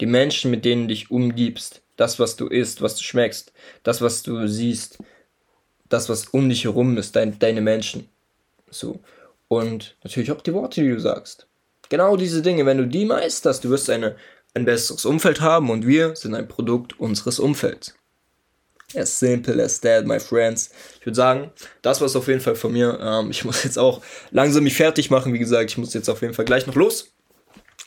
Die 0.00 0.06
Menschen, 0.06 0.50
mit 0.50 0.64
denen 0.64 0.82
du 0.82 0.88
dich 0.88 1.10
umgibst. 1.10 1.82
Das, 1.96 2.18
was 2.18 2.36
du 2.36 2.46
isst, 2.46 2.82
was 2.82 2.96
du 2.96 3.02
schmeckst. 3.02 3.52
Das, 3.82 4.00
was 4.00 4.22
du 4.22 4.46
siehst. 4.46 4.98
Das, 5.88 6.08
was 6.08 6.26
um 6.26 6.48
dich 6.48 6.64
herum 6.64 6.96
ist. 6.98 7.16
Dein, 7.16 7.38
deine 7.38 7.60
Menschen. 7.60 8.08
So. 8.70 9.00
Und 9.48 9.96
natürlich 10.02 10.32
auch 10.32 10.42
die 10.42 10.52
Worte, 10.52 10.82
die 10.82 10.90
du 10.90 11.00
sagst. 11.00 11.46
Genau 11.88 12.16
diese 12.16 12.42
Dinge, 12.42 12.66
wenn 12.66 12.78
du 12.78 12.86
die 12.86 13.04
meisterst, 13.04 13.64
du 13.64 13.70
wirst 13.70 13.88
eine, 13.90 14.16
ein 14.54 14.64
besseres 14.64 15.04
Umfeld 15.04 15.40
haben 15.40 15.70
und 15.70 15.86
wir 15.86 16.16
sind 16.16 16.34
ein 16.34 16.48
Produkt 16.48 16.98
unseres 16.98 17.38
Umfelds. 17.38 17.94
As 18.94 19.18
simple 19.18 19.62
as 19.62 19.80
that, 19.80 20.06
my 20.06 20.18
friends. 20.18 20.70
Ich 21.00 21.06
würde 21.06 21.16
sagen, 21.16 21.50
das 21.82 22.00
war 22.00 22.06
es 22.06 22.16
auf 22.16 22.28
jeden 22.28 22.40
Fall 22.40 22.56
von 22.56 22.72
mir. 22.72 22.98
Ähm, 23.00 23.30
ich 23.30 23.44
muss 23.44 23.64
jetzt 23.64 23.78
auch 23.78 24.00
langsam 24.30 24.64
mich 24.64 24.76
fertig 24.76 25.10
machen. 25.10 25.32
Wie 25.32 25.38
gesagt, 25.38 25.70
ich 25.70 25.78
muss 25.78 25.94
jetzt 25.94 26.08
auf 26.08 26.22
jeden 26.22 26.34
Fall 26.34 26.44
gleich 26.44 26.66
noch 26.66 26.74
los. 26.74 27.12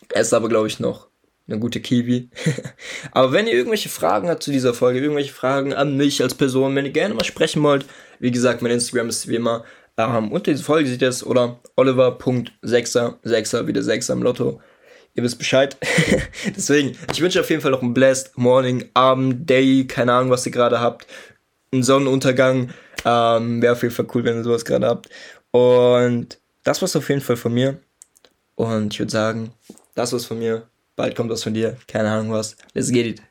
Es 0.10 0.28
ist 0.28 0.34
aber, 0.34 0.50
glaube 0.50 0.67
ich, 0.67 0.80
noch 0.80 1.09
eine 1.49 1.59
gute 1.59 1.79
Kiwi. 1.79 2.29
aber 3.12 3.31
wenn 3.31 3.47
ihr 3.47 3.53
irgendwelche 3.53 3.89
Fragen 3.89 4.29
habt 4.29 4.43
zu 4.43 4.51
dieser 4.51 4.73
Folge, 4.73 4.99
irgendwelche 4.99 5.33
Fragen 5.33 5.73
an 5.73 5.97
mich 5.97 6.21
als 6.21 6.35
Person, 6.35 6.75
wenn 6.75 6.85
ihr 6.85 6.91
gerne 6.91 7.13
mal 7.13 7.23
sprechen 7.23 7.63
wollt, 7.63 7.85
wie 8.19 8.31
gesagt, 8.31 8.62
mein 8.62 8.71
Instagram 8.71 9.09
ist 9.09 9.27
wie 9.27 9.35
immer 9.35 9.63
ähm, 9.99 10.31
unter 10.31 10.51
dieser 10.51 10.63
Folge 10.63 10.89
seht 10.89 11.01
ihr 11.01 11.09
es 11.09 11.25
oder 11.25 11.59
oliver.6er, 11.75 13.15
6er, 13.23 13.67
wieder 13.67 13.83
6 13.83 14.09
am 14.12 14.23
Lotto. 14.23 14.62
Ihr 15.13 15.23
wisst 15.23 15.38
Bescheid. 15.38 15.75
Deswegen, 16.55 16.97
ich 17.12 17.19
wünsche 17.19 17.41
auf 17.41 17.49
jeden 17.49 17.62
Fall 17.62 17.71
noch 17.71 17.81
einen 17.81 17.93
blessed 17.93 18.38
Morning, 18.38 18.89
Abend, 18.93 19.49
Day, 19.49 19.85
keine 19.88 20.13
Ahnung, 20.13 20.29
was 20.29 20.45
ihr 20.45 20.53
gerade 20.53 20.79
habt. 20.79 21.05
Ein 21.73 21.83
Sonnenuntergang. 21.83 22.69
Ähm, 23.03 23.62
Wäre 23.62 23.73
auf 23.73 23.83
jeden 23.83 23.93
Fall 23.93 24.07
cool, 24.13 24.23
wenn 24.23 24.38
ihr 24.38 24.43
sowas 24.43 24.63
gerade 24.63 24.88
habt. 24.88 25.09
Und 25.51 26.39
das 26.63 26.81
war's 26.81 26.95
auf 26.95 27.09
jeden 27.09 27.21
Fall 27.21 27.35
von 27.35 27.53
mir. 27.53 27.79
Und 28.55 28.93
ich 28.93 28.99
würde 28.99 29.12
sagen, 29.12 29.51
das 29.95 30.13
war's 30.13 30.25
von 30.25 30.39
mir. 30.39 30.68
Bald 30.99 31.15
kommt 31.15 31.31
was 31.31 31.43
von 31.43 31.53
dir. 31.53 31.77
Keine 31.88 32.12
Ahnung 32.12 32.33
was. 32.33 32.57
Let's 32.73 32.91
get 32.91 33.05
it. 33.05 33.29